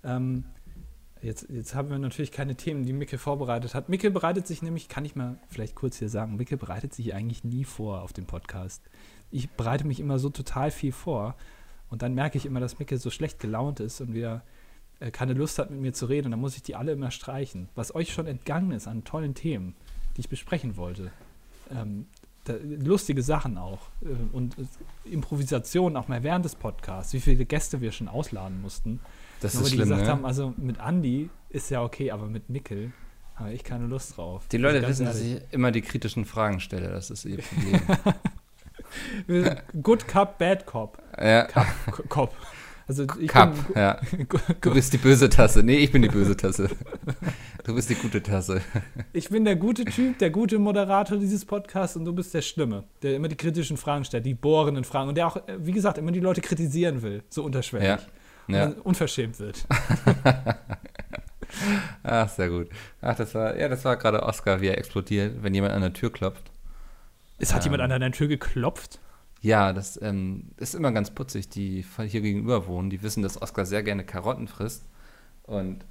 [0.03, 0.45] Ähm,
[1.23, 3.89] jetzt, jetzt haben wir natürlich keine Themen, die Mikkel vorbereitet hat.
[3.89, 7.43] Mikkel bereitet sich nämlich, kann ich mal vielleicht kurz hier sagen, Mikkel bereitet sich eigentlich
[7.43, 8.83] nie vor auf dem Podcast.
[9.31, 11.35] Ich bereite mich immer so total viel vor
[11.89, 14.43] und dann merke ich immer, dass Mikkel so schlecht gelaunt ist und wieder
[15.01, 16.27] äh, keine Lust hat, mit mir zu reden.
[16.27, 17.71] Und dann muss ich die alle immer streichen.
[17.75, 19.75] Was euch schon entgangen ist an tollen Themen
[20.17, 21.11] die ich besprechen wollte.
[21.71, 22.07] Ähm,
[22.45, 23.81] da, lustige Sachen auch.
[24.03, 24.65] Äh, und äh,
[25.11, 29.01] Improvisation auch mal während des Podcasts, wie viele Gäste wir schon ausladen mussten.
[29.41, 30.13] Das Nur ist die schlimm, gesagt ne?
[30.13, 32.93] haben, also mit Andy ist ja okay, aber mit Mikkel
[33.35, 34.47] habe ich keine Lust drauf.
[34.49, 36.91] Die Leute wissen, dass ich immer die kritischen Fragen stelle.
[36.91, 37.81] Das ist ihr Problem.
[39.83, 41.03] Good Cup, Bad Cop.
[41.19, 41.45] ja.
[41.45, 41.67] Cup,
[42.09, 42.35] Cop.
[42.87, 43.99] Also ich Cup, bin ja.
[44.61, 45.63] Du bist die böse Tasse.
[45.63, 46.69] Nee, ich bin die böse Tasse.
[47.65, 48.61] Du bist die gute Tasse.
[49.15, 52.85] ich bin der gute Typ, der gute Moderator dieses Podcasts und du bist der Schlimme,
[53.03, 55.97] der immer die kritischen Fragen stellt, die bohrenden Fragen und der auch, äh, wie gesagt,
[55.97, 57.89] immer die Leute kritisieren will, so unterschwellig.
[57.89, 57.99] Ja.
[58.49, 58.73] Und Ja.
[58.83, 59.65] unverschämt wird.
[62.03, 62.69] Ach, sehr gut.
[63.01, 65.93] Ach, das war, ja, das war gerade Oscar, wie er explodiert, wenn jemand an der
[65.93, 66.51] Tür klopft.
[67.39, 67.73] Es hat Ähm.
[67.73, 68.99] jemand an deiner Tür geklopft.
[69.45, 71.51] Ja, das ähm, ist immer ganz putzig.
[71.51, 74.87] Die hier gegenüber wohnen, die wissen, dass Oscar sehr gerne Karotten frisst.
[75.43, 75.85] Und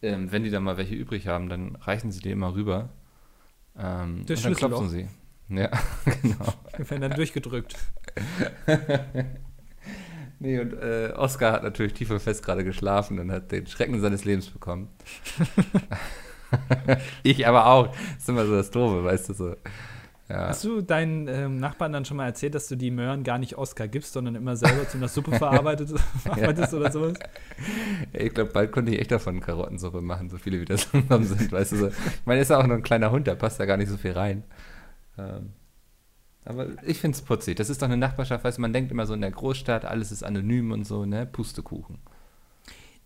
[0.00, 2.88] ähm, wenn die dann mal welche übrig haben, dann reichen sie die immer rüber.
[3.78, 5.06] Ähm, Das und dann klopfen sie.
[5.50, 5.68] Ja,
[6.22, 6.54] genau.
[6.78, 7.76] Wir werden dann durchgedrückt.
[10.40, 14.00] Nee, und äh, Oscar hat natürlich tief und fest gerade geschlafen und hat den Schrecken
[14.00, 14.88] seines Lebens bekommen.
[17.24, 17.88] ich aber auch.
[17.88, 19.56] Das ist immer so das Doofe, weißt du so.
[20.28, 20.48] Ja.
[20.48, 23.56] Hast du deinen ähm, Nachbarn dann schon mal erzählt, dass du die Möhren gar nicht
[23.56, 25.88] Oscar gibst, sondern immer selber zu einer Suppe verarbeitet,
[26.22, 27.14] verarbeitest oder sowas?
[28.12, 31.50] Ich glaube, bald konnte ich echt davon Karottensuppe machen, so viele wie das zusammen sind,
[31.50, 31.88] weißt du so.
[31.88, 33.96] Ich meine, ist ja auch nur ein kleiner Hund, da passt da gar nicht so
[33.96, 34.44] viel rein.
[35.16, 35.52] Ähm,
[36.44, 37.56] aber ich finde es putzig.
[37.56, 40.12] Das ist doch eine Nachbarschaft, weißt du, man denkt immer so in der Großstadt, alles
[40.12, 41.24] ist anonym und so, ne?
[41.24, 41.98] Pustekuchen.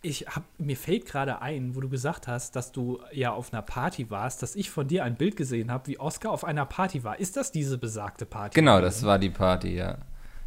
[0.04, 3.62] Ich hab, mir fällt gerade ein, wo du gesagt hast, dass du ja auf einer
[3.62, 7.04] Party warst, dass ich von dir ein Bild gesehen habe, wie Oscar auf einer Party
[7.04, 7.20] war.
[7.20, 8.58] Ist das diese besagte Party?
[8.58, 9.98] Genau, das war die Party, ja.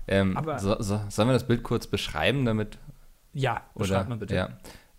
[0.08, 2.78] Ähm, Aber- so, so, sollen wir das Bild kurz beschreiben, damit
[3.34, 4.36] Ja, Oder, beschreib mal bitte.
[4.36, 4.49] Ja.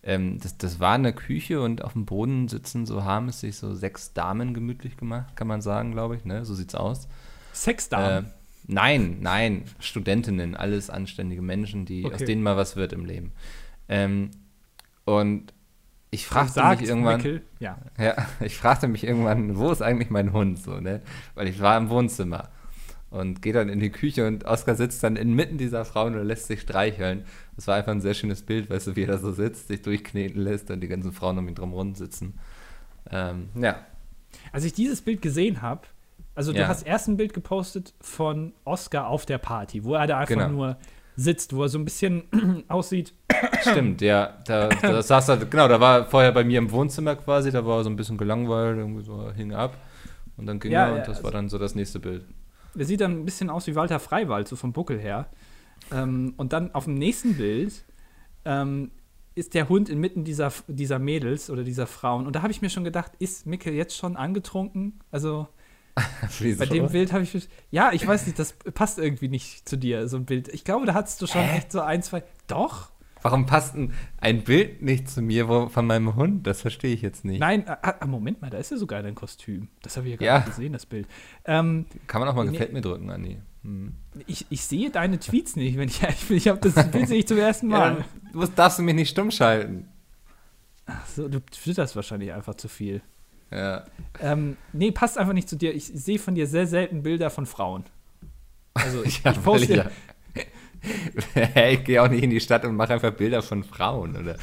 [0.03, 3.57] Ähm, das, das war eine Küche und auf dem Boden sitzen so haben es sich
[3.57, 6.25] so sechs Damen gemütlich gemacht, kann man sagen, glaube ich.
[6.25, 6.45] Ne?
[6.45, 7.05] So sieht's aus.
[7.05, 7.09] Äh,
[7.53, 8.31] Sexdamen.
[8.67, 12.15] nein, nein, Studentinnen, alles anständige Menschen, die Okay.
[12.15, 13.33] aus denen mal was wird im Leben.
[13.89, 14.31] Ähm,
[15.07, 15.53] und
[16.11, 17.77] ich fragte Sagt mich irgendwann, ja.
[17.97, 21.01] ja, ich fragte mich irgendwann, wo ist eigentlich mein Hund so, ne?
[21.35, 22.49] Weil ich war im Wohnzimmer
[23.09, 26.47] und gehe dann in die Küche und Oskar sitzt dann inmitten dieser Frauen und lässt
[26.47, 27.23] sich streicheln.
[27.55, 29.81] Das war einfach ein sehr schönes Bild, weißt du, wie er da so sitzt, sich
[29.81, 32.37] durchkneten lässt und die ganzen Frauen um ihn drum rum sitzen.
[33.09, 33.77] Ähm, ja,
[34.51, 35.81] Als ich dieses Bild gesehen habe,
[36.35, 36.67] also du Ja.
[36.67, 40.49] hast erst ein Bild gepostet von Oscar auf der Party, wo er da einfach Genau.
[40.49, 40.77] nur
[41.17, 42.23] sitzt, wo er so ein bisschen
[42.69, 43.13] aussieht.
[43.61, 44.37] stimmt, ja.
[44.45, 47.65] Da, da saß er, genau, da war er vorher bei mir im Wohnzimmer quasi, da
[47.65, 49.77] war er so ein bisschen gelangweilt, irgendwie so hing ab.
[50.37, 52.23] Und dann ging Ja, er und ja, das war dann so das nächste Bild.
[52.75, 55.27] Der sieht dann ein bisschen aus wie Walter Freiwald, so vom Buckel her.
[55.91, 57.83] Ähm, und dann auf dem nächsten Bild
[58.45, 58.91] ähm,
[59.33, 62.27] ist der Hund inmitten dieser, dieser Mädels oder dieser Frauen.
[62.27, 64.99] Und da habe ich mir schon gedacht, ist Mikkel jetzt schon angetrunken?
[65.11, 65.47] Also?
[66.59, 70.07] bei dem Bild habe ich ja, ich weiß nicht, das passt irgendwie nicht zu dir,
[70.07, 70.47] so ein Bild.
[70.49, 71.57] Ich glaube, da hattest du schon Hä?
[71.57, 72.23] echt so ein, zwei.
[72.47, 72.89] Doch?
[73.23, 76.45] Warum passt ein, ein Bild nicht zu mir wo, von meinem Hund?
[76.45, 77.39] Das verstehe ich jetzt nicht.
[77.39, 79.69] Nein, ah, ah, Moment mal, da ist ja sogar dein Kostüm.
[79.81, 80.37] Das habe ich ja gar Ja.
[80.37, 81.07] nicht gesehen, das Bild.
[81.45, 82.51] Ähm, Kann man auch mal Nee.
[82.51, 83.37] gefällt mir drücken, Andi.
[83.63, 83.95] Hm.
[84.27, 86.37] ich, ich sehe deine Tweets nicht, wenn ich ehrlich bin.
[86.37, 88.05] Ich habe das Bild sehe ich zum ersten Ja, Mal.
[88.33, 89.87] musst, darfst du mich nicht stumm schalten.
[90.85, 93.01] Ach so, du twitterst wahrscheinlich einfach zu viel.
[93.51, 93.85] Ja.
[94.21, 95.73] Ähm, nee, passt einfach nicht zu dir.
[95.73, 97.83] Ich sehe von dir sehr selten Bilder von Frauen.
[98.73, 99.89] Also ich, Ja, ich poste.
[100.35, 101.69] ich, ja.
[101.69, 104.35] ich gehe auch nicht in die Stadt und mache einfach Bilder von Frauen, oder?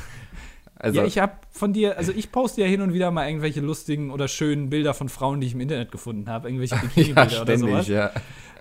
[0.77, 3.61] Also, ja, ich habe von dir, also ich poste ja hin und wieder mal irgendwelche
[3.61, 7.23] lustigen oder schönen Bilder von Frauen, die ich im Internet gefunden habe, irgendwelche ja, Bikini-Bilder
[7.23, 7.89] oder ständig, sowas.
[7.89, 8.11] ja.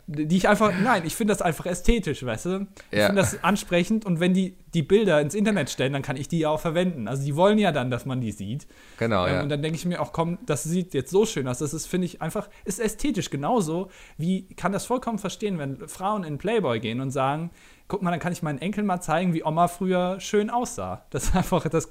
[0.06, 2.68] Die ich einfach, nein, ich finde das einfach ästhetisch, weißt du?
[2.91, 3.06] Ich Ja.
[3.08, 6.39] finde das ansprechend und wenn die die Bilder ins Internet stellen, dann kann ich die
[6.39, 7.08] ja auch verwenden.
[7.08, 8.68] Also die wollen ja dann, dass man die sieht.
[8.97, 9.41] Genau, Ähm, ja.
[9.43, 11.60] Und dann denke ich mir auch, komm, das sieht jetzt so schön aus.
[11.60, 16.24] Das ist, finde ich, einfach, ist ästhetisch genauso, wie, kann das vollkommen verstehen, wenn Frauen
[16.24, 17.51] in Playboy gehen und sagen,
[17.88, 21.06] guck mal, dann kann ich meinen Enkeln mal zeigen, wie Oma früher schön aussah.
[21.12, 21.88] Das ist einfach, das,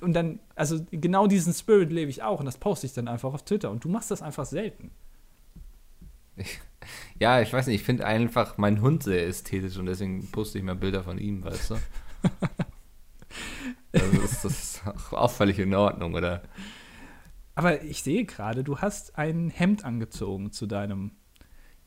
[0.00, 3.34] und dann, also genau diesen Spirit lebe ich auch und das poste ich dann einfach
[3.34, 4.92] auf Twitter und du machst das einfach selten.
[7.18, 10.64] Ja, ich weiß nicht, ich finde einfach meinen Hund sehr ästhetisch und deswegen poste ich
[10.64, 11.74] mal Bilder von ihm, weißt du?
[13.92, 16.42] also ist das auch, auch völlig in Ordnung, oder?
[17.54, 21.12] Aber ich sehe gerade, du hast ein Hemd angezogen zu deinem.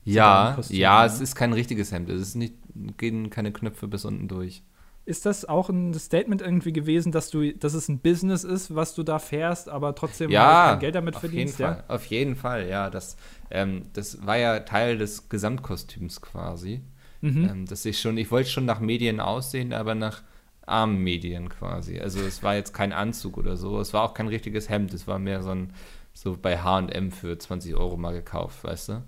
[0.03, 1.07] Ja, deinem Kostüm, ja, ne?
[1.07, 2.09] es ist kein richtiges Hemd.
[2.09, 2.55] Es ist nicht,
[2.97, 4.63] gehen keine Knöpfe bis unten durch.
[5.05, 8.95] Ist das auch ein Statement irgendwie gewesen, dass du, dass es ein Business ist, was
[8.95, 11.59] du da fährst, aber trotzdem Ja, halt kein Geld damit verdienst?
[11.59, 11.75] jeden ja?
[11.75, 11.83] Fall.
[11.89, 12.89] Auf jeden Fall, ja.
[12.89, 13.17] Das,
[13.51, 16.81] ähm, das war ja Teil des Gesamtkostüms quasi.
[17.19, 17.49] Mhm.
[17.49, 20.21] Ähm, dass ich schon, ich wollte schon nach Medien aussehen, aber nach
[20.65, 21.99] armen Medien quasi.
[21.99, 23.79] Also es war jetzt kein Anzug oder so.
[23.81, 24.93] Es war auch kein richtiges Hemd.
[24.93, 25.73] Es war mehr so ein,
[26.13, 29.03] so bei H&M für 20 Euro mal gekauft, weißt du?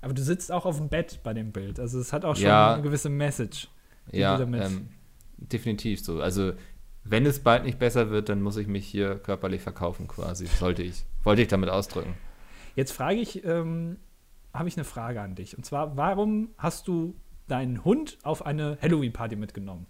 [0.00, 1.80] Aber du sitzt auch auf dem Bett bei dem Bild.
[1.80, 2.74] Also es hat auch schon Ja.
[2.74, 3.68] eine gewisse Message.
[4.12, 4.88] die Ja, du damit- ähm,
[5.52, 6.20] definitiv so.
[6.20, 6.52] Also
[7.04, 10.46] wenn es bald nicht besser wird, dann muss ich mich hier körperlich verkaufen quasi.
[10.46, 11.04] Sollte ich.
[11.22, 12.14] Wollte ich damit ausdrücken.
[12.76, 13.98] Jetzt frage ich, ähm,
[14.52, 15.56] habe ich eine Frage an dich.
[15.56, 17.14] Und zwar, warum hast du
[17.46, 19.86] deinen Hund auf eine Halloween-Party mitgenommen?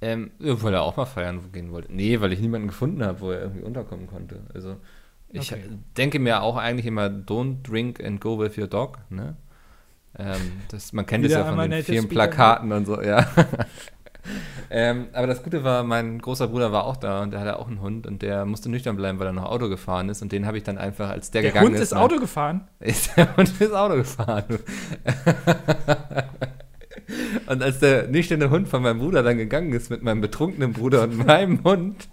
[0.00, 1.92] Ähm, weil er auch mal feiern gehen wollte.
[1.92, 4.42] Nee, weil ich niemanden gefunden habe, wo er irgendwie unterkommen konnte.
[4.54, 4.76] Also
[5.30, 5.64] ich Okay.
[5.96, 9.36] denke mir auch eigentlich immer, don't drink and go with your dog, ne?
[10.18, 12.08] Ähm, das, man kennt es ja von den vielen?
[12.08, 13.26] Plakaten und so, ja.
[14.70, 17.68] Ähm, aber das Gute war, mein großer Bruder war auch da und der hatte auch
[17.68, 20.46] einen Hund und der musste nüchtern bleiben, weil er noch Auto gefahren ist und den
[20.46, 22.68] habe ich dann einfach, als der, Der gegangen Hund ist, ist ne, Auto gefahren.
[22.80, 24.44] ist der Hund ist Auto gefahren.
[27.46, 31.04] Und als der nüchterne Hund von meinem Bruder dann gegangen ist mit meinem betrunkenen Bruder
[31.04, 32.08] und meinem Hund,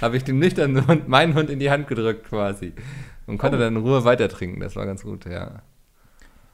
[0.00, 2.72] habe ich dem nüchternen Hund meinen Hund in die Hand gedrückt quasi.
[3.26, 3.60] Und konnte Oh.
[3.60, 4.60] dann in Ruhe weiter trinken.
[4.60, 5.62] Das war ganz gut, ja.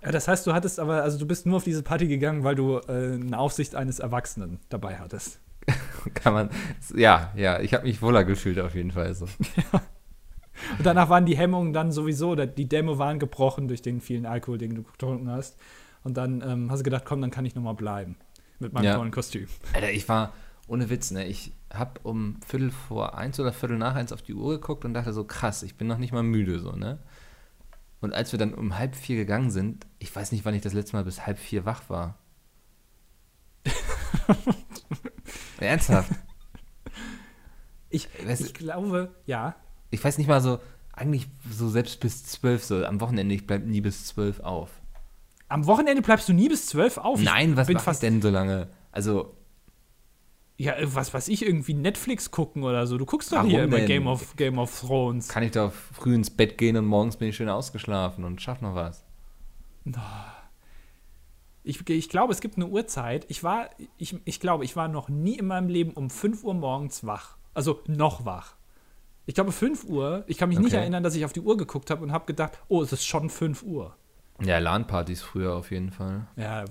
[0.05, 2.55] Ja, das heißt, du hattest aber, also du bist nur auf diese Party gegangen, weil
[2.55, 5.41] du äh, eine Aufsicht eines Erwachsenen dabei hattest.
[6.15, 6.51] Kann man,
[6.95, 9.25] ja, ja, ich habe mich wohler gefühlt auf jeden Fall so.
[10.79, 14.59] Und danach waren die Hemmungen dann sowieso, die Dämme waren gebrochen durch den vielen Alkohol,
[14.59, 15.59] den du getrunken hast.
[16.05, 18.17] Und dann ähm, hast du gedacht, komm, dann kann ich nochmal bleiben.
[18.61, 18.95] Mit meinem Ja.
[18.97, 19.47] tollen Kostüm.
[19.73, 20.33] Alter, ich war,
[20.69, 24.35] ohne Witz, ne, ich habe um Viertel vor eins oder Viertel nach eins auf die
[24.35, 26.99] Uhr geguckt und dachte so, krass, ich bin noch nicht mal müde, so, ne?
[28.05, 30.75] Und als wir dann um halb vier gegangen sind, ich weiß nicht, wann ich das
[30.75, 32.19] letzte Mal bis halb vier wach war.
[35.59, 36.11] Ernsthaft?
[37.89, 39.57] Ich, Weißt du- ich glaube, ja.
[39.91, 40.61] Ich weiß nicht mal so,
[40.93, 44.83] eigentlich so selbst bis zwölf, so am Wochenende, ich bleib nie bis zwölf auf.
[45.49, 47.21] Am Wochenende bleibst du nie bis zwölf auf.
[47.21, 48.69] Ich Nein, was bin mach ich fast denn so lange?
[48.93, 49.35] Also,
[50.57, 52.97] Ja, äh, was weiß ich, irgendwie Netflix gucken oder so.
[52.99, 53.87] Du guckst doch Warum hier immer denn?
[53.87, 55.29] Game of, Game of Thrones.
[55.29, 58.61] kann ich doch früh ins Bett gehen und morgens bin ich schön ausgeschlafen und schaff
[58.61, 59.05] noch was.
[61.63, 63.25] Ich, ich glaube, es gibt eine Uhrzeit.
[63.29, 66.55] Ich war, ich, ich glaube, ich war noch nie in meinem Leben um 5 Uhr
[66.55, 67.37] morgens wach.
[67.55, 68.55] Also noch wach.
[69.27, 70.25] Ich glaube 5 Uhr.
[70.27, 70.77] Ich kann mich nicht Okay.
[70.83, 73.31] erinnern, dass ich auf die Uhr geguckt habe und habe gedacht, oh, es ist schon
[73.31, 73.97] 5 Uhr.
[74.43, 76.27] Ja, LAN-Partys früher auf jeden Fall.
[76.37, 76.65] Ja,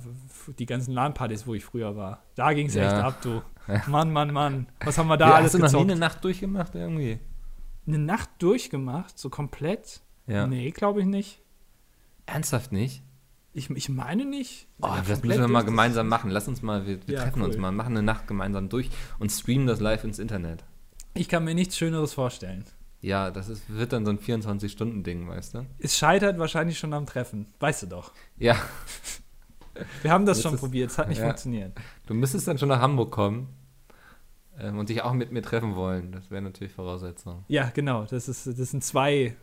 [0.60, 2.24] die ganzen LAN-Partys, wo ich früher war.
[2.36, 2.84] Da ging es Ja.
[2.84, 3.42] echt ab, du.
[3.88, 4.68] Mann, Mann, Mann.
[4.84, 5.92] Was haben wir da Ja, alles hast du noch nie gezockt?
[5.92, 7.20] eine Nacht durchgemacht irgendwie?
[7.86, 10.02] eine Nacht durchgemacht, so komplett?
[10.28, 10.48] Ja.
[10.48, 11.42] Nee, glaube ich nicht.
[12.26, 13.04] Ernsthaft nicht?
[13.52, 14.68] Ich, ich meine nicht.
[14.82, 16.32] Oh, Ja, das müssen wir mal gemeinsam machen.
[16.32, 17.62] Lass uns mal, wir, wir Ja, treffen uns cool.
[17.62, 18.90] mal, machen eine Nacht gemeinsam durch
[19.20, 20.64] und streamen das live ins Internet.
[21.14, 22.64] Ich kann mir nichts Schöneres vorstellen.
[23.04, 25.66] Ja, das ist, wird dann so ein 24-Stunden-Ding, weißt du?
[25.78, 27.48] Es scheitert wahrscheinlich schon am Treffen.
[27.60, 28.12] Weißt du doch.
[28.38, 28.56] Ja,
[30.04, 31.26] Wir haben das Das schon ist- probiert, es hat nicht ja.
[31.26, 31.74] funktioniert.
[32.06, 33.50] du müsstest dann schon nach Hamburg kommen
[34.60, 36.12] ähm, und dich auch mit mir treffen wollen.
[36.12, 37.44] Das wäre natürlich Voraussetzung.
[37.48, 38.06] Ja, genau.
[38.06, 39.36] Das, ist, das sind zwei,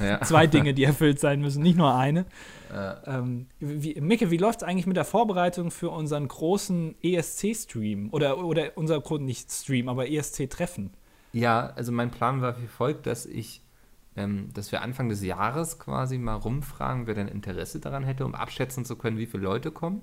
[0.00, 0.20] Ja.
[0.24, 2.26] zwei Dinge, die erfüllt sein müssen, nicht nur eine.
[2.72, 8.08] Äh, Ähm, wie, Micke, wie läuft es eigentlich mit der Vorbereitung für unseren großen ESC-Stream?
[8.12, 10.90] Oder, oder unser nicht Stream, aber ESC-Treffen?
[11.34, 13.60] Ja, also mein Plan war wie folgt, dass ich,
[14.16, 18.34] ähm, dass wir Anfang des Jahres quasi mal rumfragen, wer denn Interesse daran hätte, um
[18.34, 20.02] abschätzen zu können, wie viele Leute kommen.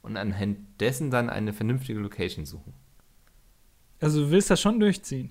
[0.00, 2.72] Und anhand dessen dann eine vernünftige Location suchen.
[4.00, 5.30] Also du willst das schon durchziehen.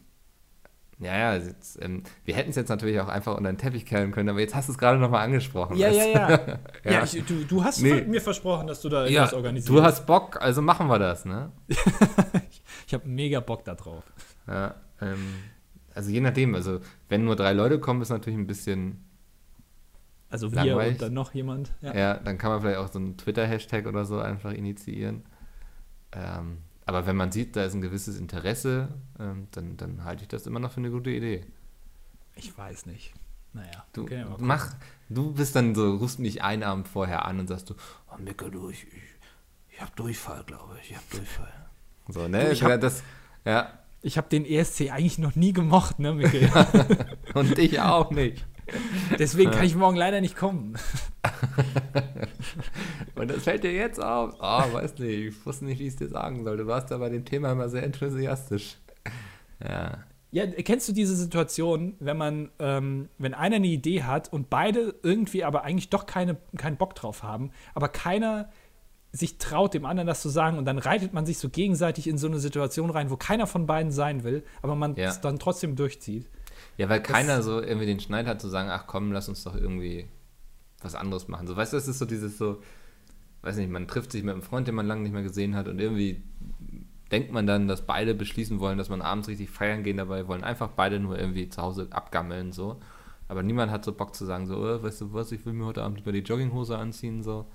[0.99, 4.11] Ja, ja, jetzt, ähm, wir hätten es jetzt natürlich auch einfach unter den Teppich kehren
[4.11, 5.75] können, aber jetzt hast du es gerade nochmal angesprochen.
[5.77, 6.11] Ja, ja, du?
[6.51, 6.59] ja.
[6.85, 6.91] Ja.
[6.91, 8.01] ja, ich, du, du hast Nee.
[8.01, 9.69] mir versprochen, dass du da Ja, etwas organisierst.
[9.69, 11.51] du hast Bock, also machen wir das, ne?
[12.87, 14.03] ich habe mega Bock da drauf.
[14.47, 15.35] Ja, ähm,
[15.95, 16.79] also je nachdem, also
[17.09, 19.03] wenn nur drei Leute kommen, ist natürlich ein bisschen
[20.29, 20.93] Also wir Langweilig.
[20.93, 21.71] und dann noch jemand.
[21.81, 21.95] Ja.
[21.95, 22.13] Ja.
[22.15, 25.23] dann kann man vielleicht auch so einen Twitter-Hashtag oder so einfach initiieren.
[26.11, 28.89] Ähm, aber wenn man sieht, da ist ein gewisses Interesse,
[29.19, 31.45] ähm, dann, dann halte ich das immer noch für eine gute Idee.
[32.35, 33.13] Ich weiß nicht.
[33.53, 34.73] Naja, Du, okay, mach,
[35.09, 37.75] du bist dann so, rufst mich einen Abend vorher an und sagst du,
[38.11, 38.93] oh Micke, du, ich, ich,
[39.69, 41.53] ich hab Durchfall, glaube ich, ich hab Durchfall.
[42.09, 42.45] So, ne?
[42.45, 43.03] Du, ich hab- das,
[43.45, 43.71] ja,
[44.05, 46.49] Ich habe den ESC eigentlich noch nie gemocht, ne, Mikkel?
[47.33, 48.45] und ich auch nicht.
[49.17, 50.75] Deswegen kann ich morgen leider nicht kommen.
[53.15, 54.35] Und das fällt dir jetzt auf.
[54.41, 56.63] Ah, weiß nicht, ich wusste nicht, wie ich es dir sagen sollte.
[56.63, 58.77] Du warst da bei dem Thema immer sehr enthusiastisch.
[59.63, 59.99] Ja.
[60.31, 64.95] Ja, kennst du diese Situation, wenn man, ähm, wenn einer eine Idee hat und beide
[65.03, 68.49] irgendwie aber eigentlich doch keine, keinen Bock drauf haben, aber keiner
[69.15, 72.17] sich traut, dem anderen das zu sagen und dann reitet man sich so gegenseitig in
[72.17, 75.09] so eine Situation rein, wo keiner von beiden sein will, aber man Ja.
[75.09, 76.27] es dann trotzdem durchzieht.
[76.77, 79.55] Ja, weil keiner so irgendwie den Schneid hat zu sagen, ach komm, lass uns doch
[79.55, 80.07] irgendwie
[80.81, 81.45] was anderes machen.
[81.47, 82.61] So, weißt du, das ist so dieses so,
[83.43, 85.67] weiß nicht, man trifft sich mit einem Freund, den man lange nicht mehr gesehen hat
[85.67, 86.23] und irgendwie
[87.11, 90.43] denkt man dann, dass beide beschließen wollen, dass man abends richtig feiern gehen dabei wollen,
[90.43, 92.79] einfach beide nur irgendwie zu Hause abgammeln, so.
[93.27, 95.65] Aber niemand hat so Bock zu sagen, so, oh, weißt du was, ich will mir
[95.65, 97.45] heute Abend über die Jogginghose anziehen, so.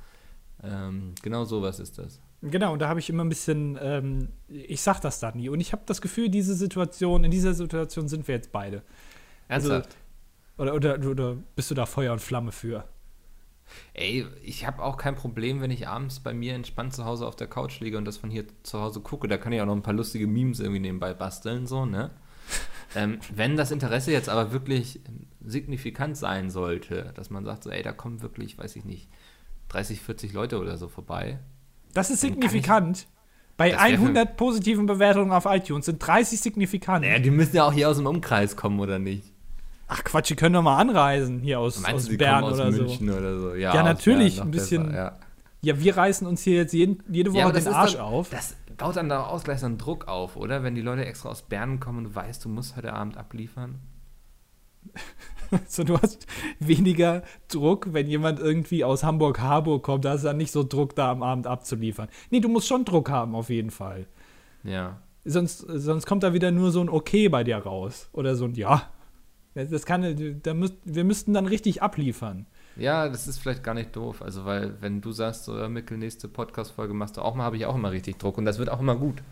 [0.62, 2.20] Ähm, genau sowas ist das.
[2.42, 5.48] Genau, und da habe ich immer ein bisschen, ähm, ich sag das dann nie.
[5.48, 8.82] Und ich habe das Gefühl, diese Situation, in dieser Situation sind wir jetzt beide.
[9.48, 9.96] Also- Ernsthaft?
[10.56, 12.84] Oder, oder, oder bist du da Feuer und Flamme für?
[13.94, 17.36] Ey, ich habe auch kein Problem, wenn ich abends bei mir entspannt zu Hause auf
[17.36, 19.28] der Couch liege und das von hier zu Hause gucke.
[19.28, 22.10] Da kann ich auch noch ein paar lustige Memes irgendwie nebenbei basteln, so, ne?
[22.96, 25.00] ähm, wenn das Interesse jetzt aber wirklich
[25.44, 29.08] signifikant sein sollte, dass man sagt, so, ey, da kommen wirklich, weiß ich nicht,
[29.68, 31.38] 30, 40 Leute oder so vorbei.
[31.94, 33.06] Das ist signifikant.
[33.56, 37.04] Bei Das wär für- 100 positiven Bewertungen auf iTunes sind 30 signifikant.
[37.04, 39.24] Naja, die müssen ja auch hier aus dem Umkreis kommen, oder nicht?
[39.88, 42.70] Ach Quatsch, die können doch mal anreisen hier aus, Meinst aus du, Bern aus oder
[42.70, 43.16] München so.
[43.16, 43.54] oder so?
[43.54, 45.18] Ja, aus natürlich, Bern ein bisschen- besser, ja.
[45.60, 48.30] Ja, wir reißen uns hier jetzt jeden, jede Woche Ja, den Arsch dann, auf.
[48.30, 50.62] Das baut dann da auch gleich so einen Druck auf, oder?
[50.62, 53.80] Wenn die Leute extra aus Bern kommen und du weißt, du musst heute Abend abliefern.
[55.68, 56.26] So, du hast
[56.58, 60.04] weniger Druck, wenn jemand irgendwie aus Hamburg-Harburg kommt.
[60.04, 62.08] Da ist dann nicht so Druck, da am Abend abzuliefern.
[62.30, 64.06] Nee, du musst schon Druck haben, auf jeden Fall.
[64.64, 65.00] Ja.
[65.24, 68.08] Sonst, sonst kommt da wieder nur so ein Okay bei dir raus.
[68.12, 68.90] Oder so ein Ja.
[69.54, 72.46] Das kann, da müsst, wir müssten dann richtig abliefern.
[72.76, 74.22] Ja, das ist vielleicht gar nicht doof.
[74.22, 77.56] Also, weil, wenn du sagst, so, ja, Mikkel, nächste Podcast-Folge machst du auch mal, habe
[77.56, 79.22] ich auch immer richtig Druck und das wird auch immer gut.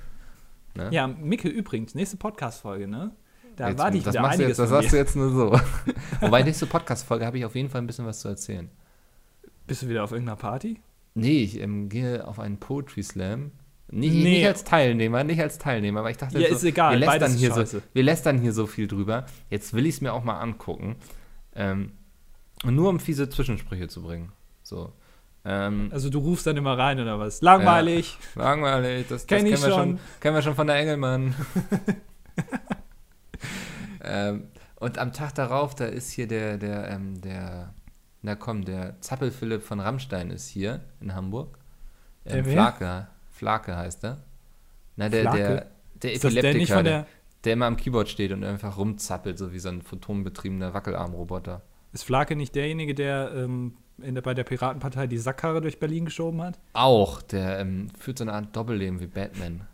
[0.75, 0.89] Ne?
[0.91, 3.13] Ja, Micke, übrigens, nächste Podcast-Folge, ne?
[3.57, 5.31] Da Jetzt- warte ich das wieder machst du einiges jetzt, Das sagst du jetzt nur
[5.31, 5.61] so.
[6.21, 8.71] Wobei, nächste Podcast-Folge habe ich auf jeden Fall ein bisschen was zu erzählen.
[9.67, 10.81] Bist du wieder auf irgendeiner Party?
[11.15, 13.53] Nee, ich ähm, gehe auf einen Poetry Slam.
[13.91, 14.23] Nicht, Nee.
[14.39, 17.33] nicht als Teilnehmer, nicht als Teilnehmer, aber ich dachte, Ja, so, ist egal, wir lästern,
[17.33, 19.25] hier so, wir lästern hier so viel drüber.
[19.49, 20.97] Jetzt will ich es mir auch mal angucken.
[21.55, 21.93] Ähm,
[22.65, 24.33] nur um fiese Zwischensprüche zu bringen.
[24.63, 24.93] So.
[25.45, 27.41] Ähm, Also du rufst dann immer rein oder was?
[27.41, 28.19] Langweilig.
[28.35, 29.73] Langweilig, das, das kennen, ich wir schon.
[29.73, 31.35] schon, kennen wir schon von der Engelmann.
[34.07, 37.73] ähm, und am Tag darauf, da ist hier der, der, ähm, der,
[38.23, 41.59] na komm, der Zappel-Philipp von Rammstein ist hier in Hamburg.
[42.27, 42.45] Ähm?
[42.45, 44.19] Flake, Flake heißt er.
[44.97, 45.39] Na, der, Flake?
[45.39, 45.67] der,
[46.03, 47.07] der Epileptiker, der, der.
[47.45, 51.63] der immer am Keyboard steht und einfach rumzappelt, so wie so ein photonbetriebener Wackelarmroboter.
[51.93, 56.43] Ist Flake nicht derjenige, der, ähm, der bei der Piratenpartei die Sackkarre durch Berlin geschoben
[56.43, 56.59] hat?
[56.75, 59.67] Auch, der ähm, führt so eine Art Doppelleben wie Batman.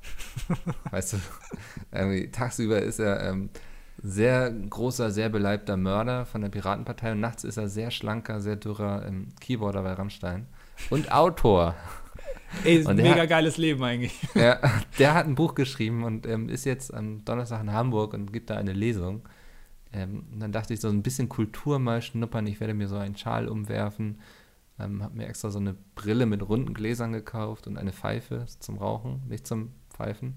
[0.91, 1.17] weißt du,
[1.91, 3.51] irgendwie, tagsüber ist er ähm,
[4.03, 8.57] sehr großer, sehr beleibter Mörder von der Piratenpartei und nachts ist er sehr schlanker, sehr
[8.57, 10.47] dürrer ähm, Keyboarder bei Rammstein.
[10.91, 11.75] Und Autor.
[12.65, 14.21] Ey, ist ein Und der mega hat- geiles Leben eigentlich.
[14.35, 14.59] ja,
[14.99, 18.51] der hat ein Buch geschrieben und ähm, ist jetzt am Donnerstag in Hamburg und gibt
[18.51, 19.23] da eine Lesung.
[19.93, 22.47] Ähm, und dann dachte ich, so ein bisschen Kultur mal schnuppern.
[22.47, 24.19] Ich werde mir so einen Schal umwerfen.
[24.79, 28.79] Ähm, habe mir extra so eine Brille mit runden Gläsern gekauft und eine Pfeife zum
[28.79, 30.37] Rauchen, nicht zum Pfeifen.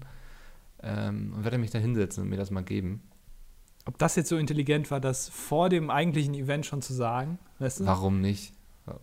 [0.82, 3.02] Ähm, und werde mich da hinsetzen und mir das mal geben.
[3.86, 7.80] Ob das jetzt so intelligent war, das vor dem eigentlichen Event schon zu sagen, weißt
[7.80, 7.86] du?
[7.86, 8.52] Warum nicht?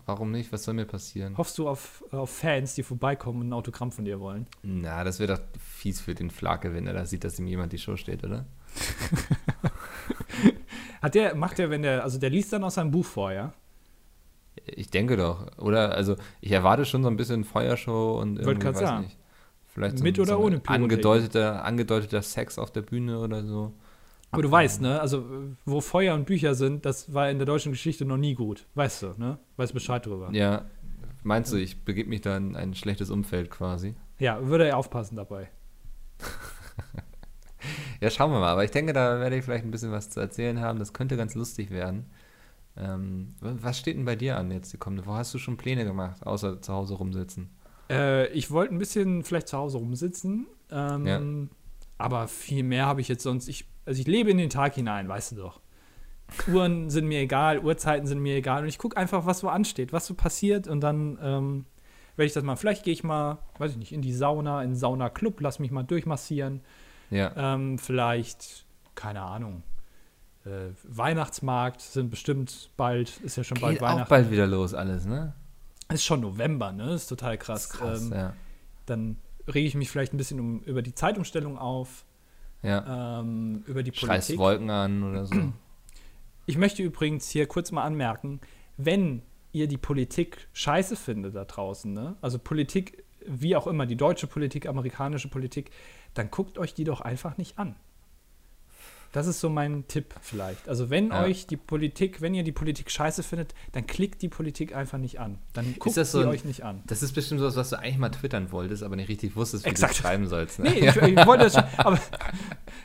[0.05, 0.51] Warum nicht?
[0.53, 1.37] Was soll mir passieren?
[1.37, 4.47] Hoffst du auf, auf Fans, die vorbeikommen und ein Autogramm von dir wollen?
[4.61, 7.73] Na, das wäre doch fies für den Flake, wenn er da sieht, dass ihm jemand
[7.73, 8.45] die Show steht, oder?
[11.01, 13.53] Hat der, macht der, wenn der, also der liest dann aus seinem Buch vor, ja?
[14.65, 15.47] Ich denke doch.
[15.57, 19.03] Oder, also, ich erwarte schon so ein bisschen Feuershow und irgendwie, weiß sagen.
[19.03, 19.17] nicht.
[19.67, 20.81] Vielleicht so, Mit oder so ohne Pyrotechnik?
[20.83, 23.73] angedeuteter, angedeuteter Sex auf der Bühne oder so.
[24.33, 24.99] Aber du weißt, ne?
[24.99, 25.23] Also,
[25.65, 28.65] wo Feuer und Bücher sind, das war in der deutschen Geschichte noch nie gut.
[28.75, 29.37] Weißt du, ne?
[29.57, 30.29] Weißt Bescheid drüber.
[30.33, 30.65] Ja, Ja,
[31.23, 33.95] meinst du, ich begebe mich da in ein schlechtes Umfeld quasi?
[34.19, 35.49] würde er aufpassen dabei.
[38.01, 38.49] Ja, schauen wir mal.
[38.51, 40.77] Aber ich denke, da werde ich vielleicht ein bisschen was zu erzählen haben.
[40.77, 42.07] Das könnte ganz lustig werden.
[42.75, 45.17] Ähm, was steht denn bei dir an jetzt die kommende Woche?
[45.19, 47.49] Hast du schon Pläne gemacht, außer zu Hause rumsitzen?
[47.89, 50.47] Äh, ich wollte ein bisschen vielleicht zu Hause rumsitzen.
[50.71, 51.21] Ähm, Ja.
[51.97, 53.47] Aber viel mehr habe ich jetzt sonst.
[53.47, 55.59] Ich, also ich lebe in den Tag hinein, weißt du doch.
[56.47, 58.63] Uhren sind mir egal, Uhrzeiten sind mir egal.
[58.63, 60.67] Und ich gucke einfach, was so ansteht, was so passiert.
[60.67, 61.65] Und dann ähm,
[62.15, 62.55] werde ich das mal.
[62.55, 65.71] Vielleicht gehe ich mal, weiß ich nicht, in die Sauna, in den Sauna-Club, lass mich
[65.71, 66.61] mal durchmassieren.
[67.09, 67.31] Ja.
[67.35, 68.65] Ähm, vielleicht,
[68.95, 69.63] keine Ahnung.
[70.45, 74.09] Äh, Weihnachtsmarkt sind bestimmt bald, ist ja schon bald Geht auch Weihnachten.
[74.09, 75.33] bald wieder los alles, ne?
[75.91, 76.93] Ist schon November, ne?
[76.93, 77.65] Ist total krass.
[77.65, 78.33] Ist krass, ähm, ja.
[78.85, 79.17] Dann
[79.47, 82.05] rege ich mich vielleicht ein bisschen um, über die Zeitumstellung auf,
[82.63, 83.19] Ja.
[83.19, 84.39] ähm, über die Schreist Politik.
[84.39, 85.35] Wolken an oder so.
[86.45, 88.39] Ich möchte übrigens hier kurz mal anmerken,
[88.77, 92.15] wenn ihr die Politik scheiße findet da draußen, ne?
[92.21, 95.69] also Politik, wie auch immer, die deutsche Politik, amerikanische Politik,
[96.15, 97.75] dann guckt euch die doch einfach nicht an.
[99.11, 100.67] Das ist so mein Tipp vielleicht.
[100.67, 101.21] Also wenn Ja.
[101.21, 105.19] euch die Politik, wenn ihr die Politik scheiße findet, dann klickt die Politik einfach nicht
[105.19, 105.37] an.
[105.53, 106.81] Dann guckt das so sie ein- euch nicht an.
[106.87, 109.69] Das ist bestimmt sowas, was du eigentlich mal twittern wolltest, aber nicht richtig wusstest, wie
[109.69, 109.93] Exakt.
[109.93, 110.57] du schreiben sollst.
[110.57, 110.71] Ne?
[110.71, 111.99] Nee, ich, ich wollte das schon, aber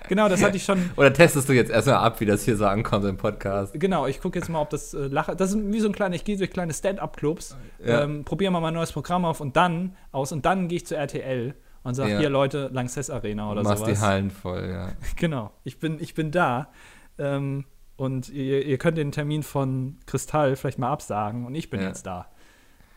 [0.08, 0.90] genau, das hatte ich schon.
[0.96, 3.78] Oder testest du jetzt erstmal ab, wie das hier so ankommt im Podcast?
[3.78, 5.36] Genau, ich gucke jetzt mal, ob das äh, Lache.
[5.36, 8.02] Das ist wie so ein kleiner, ich gehe durch kleine Stand-up-Clubs, Ja.
[8.02, 10.96] ähm, probiere mal mein neues Programm auf und dann aus und dann gehe ich zu
[10.96, 11.54] RTL
[11.84, 12.18] und sage, Ja.
[12.18, 13.98] hier Leute, Lanxess Arena oder Machst sowas.
[14.00, 14.92] die Hallen voll, ja.
[15.16, 16.68] Genau, ich bin, ich bin da.
[17.18, 17.64] Ähm,
[17.96, 21.88] und ihr, ihr könnt den Termin von Kristall vielleicht mal absagen und ich bin Ja.
[21.88, 22.26] jetzt da.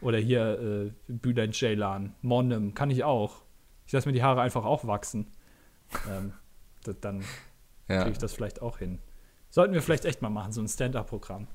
[0.01, 3.43] Oder hier äh, Bülent Ceylan, Monnem, kann ich auch.
[3.85, 5.27] Ich lasse mir die Haare einfach auch wachsen.
[6.09, 6.33] ähm,
[6.87, 7.23] dann
[7.87, 8.99] Ja, kriege ich das vielleicht auch hin.
[9.49, 11.47] Sollten wir vielleicht echt mal machen, so ein Stand-up-Programm.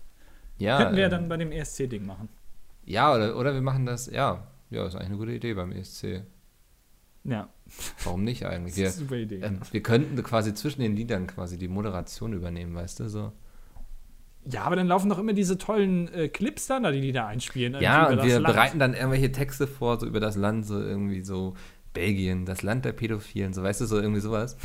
[0.59, 2.29] ja, Könnten wir ja ähm, dann bei dem ESC-Ding machen.
[2.85, 4.47] ja oder, oder wir machen das, ja.
[4.71, 6.23] Ja, ist eigentlich eine gute Idee beim ESC.
[7.25, 7.49] Ja,
[8.05, 8.75] Warum nicht eigentlich?
[8.77, 9.41] das ist eine super Idee.
[9.41, 13.09] ähm, wir könnten quasi zwischen den Liedern quasi die Moderation übernehmen, weißt du?
[13.09, 13.33] So.
[14.45, 17.27] ja, aber dann laufen doch immer diese tollen äh, Clips dann, da die die da
[17.27, 17.75] einspielen.
[17.81, 18.55] Ja, und wir Land.
[18.55, 21.55] bereiten dann irgendwelche Texte vor, so über das Land, so irgendwie so
[21.95, 24.57] Belgien, das Land der Pädophilen, so weißt du, so irgendwie sowas.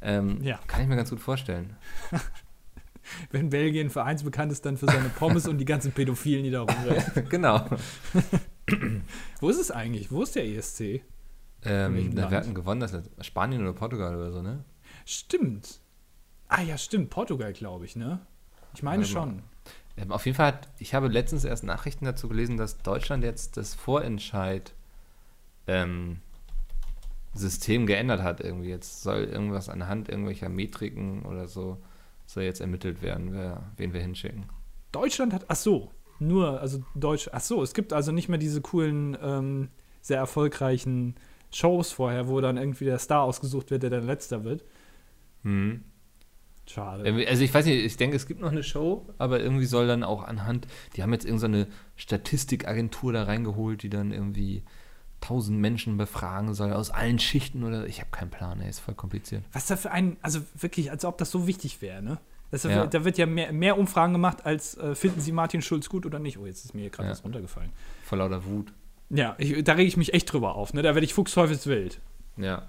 [0.00, 0.58] Ähm, Ja.
[0.66, 1.76] Kann ich mir ganz gut vorstellen.
[3.30, 7.04] Wenn Belgien vereinsbekannt ist, dann für seine Pommes und die ganzen Pädophilen, die da rumrennen.
[7.30, 7.66] genau.
[9.40, 10.10] Wo ist es eigentlich?
[10.10, 11.02] Wo ist der ESC?
[11.64, 14.64] Ähm, na, wir hatten gewonnen, das ist Spanien oder Portugal oder so, ne?
[15.04, 15.80] Stimmt.
[16.48, 17.10] Ah ja, stimmt.
[17.10, 18.20] Portugal, glaube ich, ne?
[18.74, 19.06] Ich meine mal.
[19.06, 19.42] schon.
[19.96, 23.56] Ähm, auf jeden Fall, hat, ich habe letztens erst Nachrichten dazu gelesen, dass Deutschland jetzt
[23.56, 24.72] das Vorentscheid
[25.66, 26.20] ähm,
[27.34, 28.68] System geändert hat irgendwie.
[28.68, 31.78] Jetzt soll irgendwas anhand irgendwelcher Metriken oder so
[32.28, 34.44] soll jetzt ermittelt werden, wer, wen wir hinschicken.
[34.92, 38.60] Deutschland hat, ach so, nur, also Deutsch, ach so, es gibt also nicht mehr diese
[38.60, 39.68] coolen, ähm,
[40.02, 41.14] sehr erfolgreichen
[41.50, 44.64] Shows vorher, wo dann irgendwie der Star ausgesucht wird, der dann letzter wird.
[45.42, 45.84] Hm.
[46.66, 47.26] Schade.
[47.26, 50.02] Also ich weiß nicht, ich denke, es gibt noch eine Show, aber irgendwie soll dann
[50.02, 50.66] auch anhand,
[50.96, 51.66] die haben jetzt irgendeine
[51.96, 54.64] Statistikagentur da reingeholt, die dann irgendwie
[55.20, 58.94] tausend Menschen befragen soll aus allen Schichten oder ich habe keinen Plan, ey, ist voll
[58.94, 59.42] kompliziert.
[59.52, 62.18] Was da für ein, also wirklich, als ob das so wichtig wäre, ne?
[62.50, 62.86] Das, Ja.
[62.86, 66.18] Da wird ja mehr, mehr Umfragen gemacht, als äh, finden Sie Martin Schulz gut oder
[66.18, 66.38] nicht.
[66.38, 67.12] Oh, jetzt ist mir hier gerade Ja.
[67.12, 67.70] was runtergefallen.
[68.04, 68.72] Vor lauter Wut.
[69.10, 70.82] Ja, ich, da rege ich mich echt drüber auf, ne?
[70.82, 72.00] Da werde ich fuchsteufelswild.
[72.36, 72.68] Ja,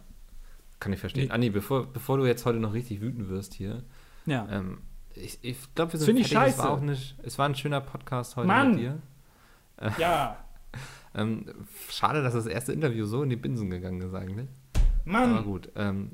[0.79, 1.25] kann ich verstehen.
[1.27, 1.31] Nee.
[1.31, 3.83] Anni, bevor, bevor du jetzt heute noch richtig wütend wirst hier,
[4.25, 4.47] Ja.
[4.51, 4.79] ähm,
[5.13, 6.53] ich, ich glaube, wir sind find ich fertig.
[6.53, 6.73] Es war, scheiße.
[6.73, 8.71] auch eine, es war ein schöner Podcast heute Mann!
[8.71, 8.97] mit dir.
[9.97, 10.37] ja.
[11.19, 11.45] Ähm,
[11.89, 14.47] schade, dass das erste Interview so in die Binsen gegangen ist eigentlich.
[15.05, 15.43] Aber Mann.
[15.43, 16.11] gut, ähm,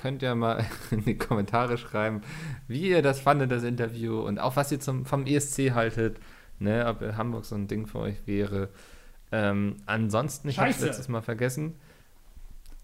[0.00, 2.22] könnt ihr mal in die Kommentare schreiben,
[2.68, 6.18] wie ihr das fandet, das Interview und auch was ihr zum, vom ESC haltet,
[6.58, 8.68] ne, ob Hamburg so ein Ding für euch wäre.
[9.32, 11.74] Ähm, ansonsten, ich habe letztes Mal vergessen,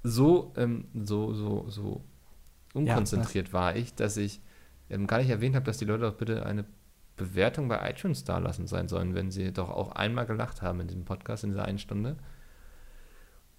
[0.02, 2.04] so, ähm, so, so, so
[2.74, 4.40] unkonzentriert war ich, dass ich
[4.90, 6.64] ähm, gar nicht erwähnt habe, dass die Leute auch bitte eine
[7.22, 10.88] Bewertung bei iTunes da lassen sein sollen, wenn sie doch auch einmal gelacht haben in
[10.88, 12.16] diesem Podcast, in dieser einen Stunde.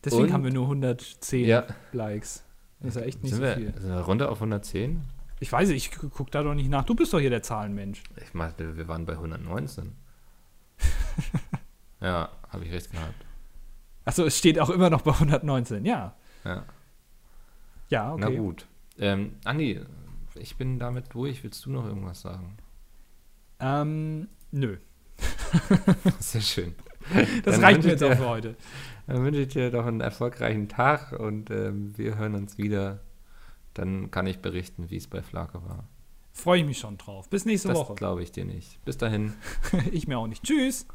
[0.03, 1.65] Deswegen Und- haben wir nur 110 Ja.
[1.91, 2.43] Likes.
[2.79, 3.73] Das ist ja echt nicht sind, so wir, viel.
[3.79, 5.01] sind wir runter auf 110?
[5.39, 6.83] Ich weiß nicht, ich gu- guck da doch nicht nach.
[6.85, 8.03] Du bist doch hier der Zahlenmensch.
[8.21, 9.95] Ich meinte, wir waren bei 119.
[12.01, 13.25] ja, habe ich recht gehabt.
[14.05, 15.85] Achso, es steht auch immer noch bei 119.
[15.85, 16.15] Ja.
[16.43, 16.63] Ja.
[17.89, 18.21] Ja, okay.
[18.21, 18.65] Na gut.
[18.97, 19.79] Ähm, Andi,
[20.35, 21.43] ich bin damit durch.
[21.43, 22.57] Willst du noch irgendwas sagen?
[23.63, 24.77] Ähm, nö.
[26.19, 26.75] Sehr schön.
[27.43, 28.55] Das Dann reicht mir jetzt auch für heute.
[29.07, 32.99] Dann wünsche ich dir doch einen erfolgreichen Tag und ähm, wir hören uns wieder.
[33.73, 35.87] Dann kann ich berichten, wie es bei Flake war.
[36.31, 37.29] Freue ich mich schon drauf.
[37.29, 37.95] Bis nächste Das Woche.
[37.95, 38.83] glaube ich dir nicht.
[38.85, 39.33] Bis dahin.
[39.91, 40.43] Ich mir auch nicht.
[40.43, 40.87] Tschüss.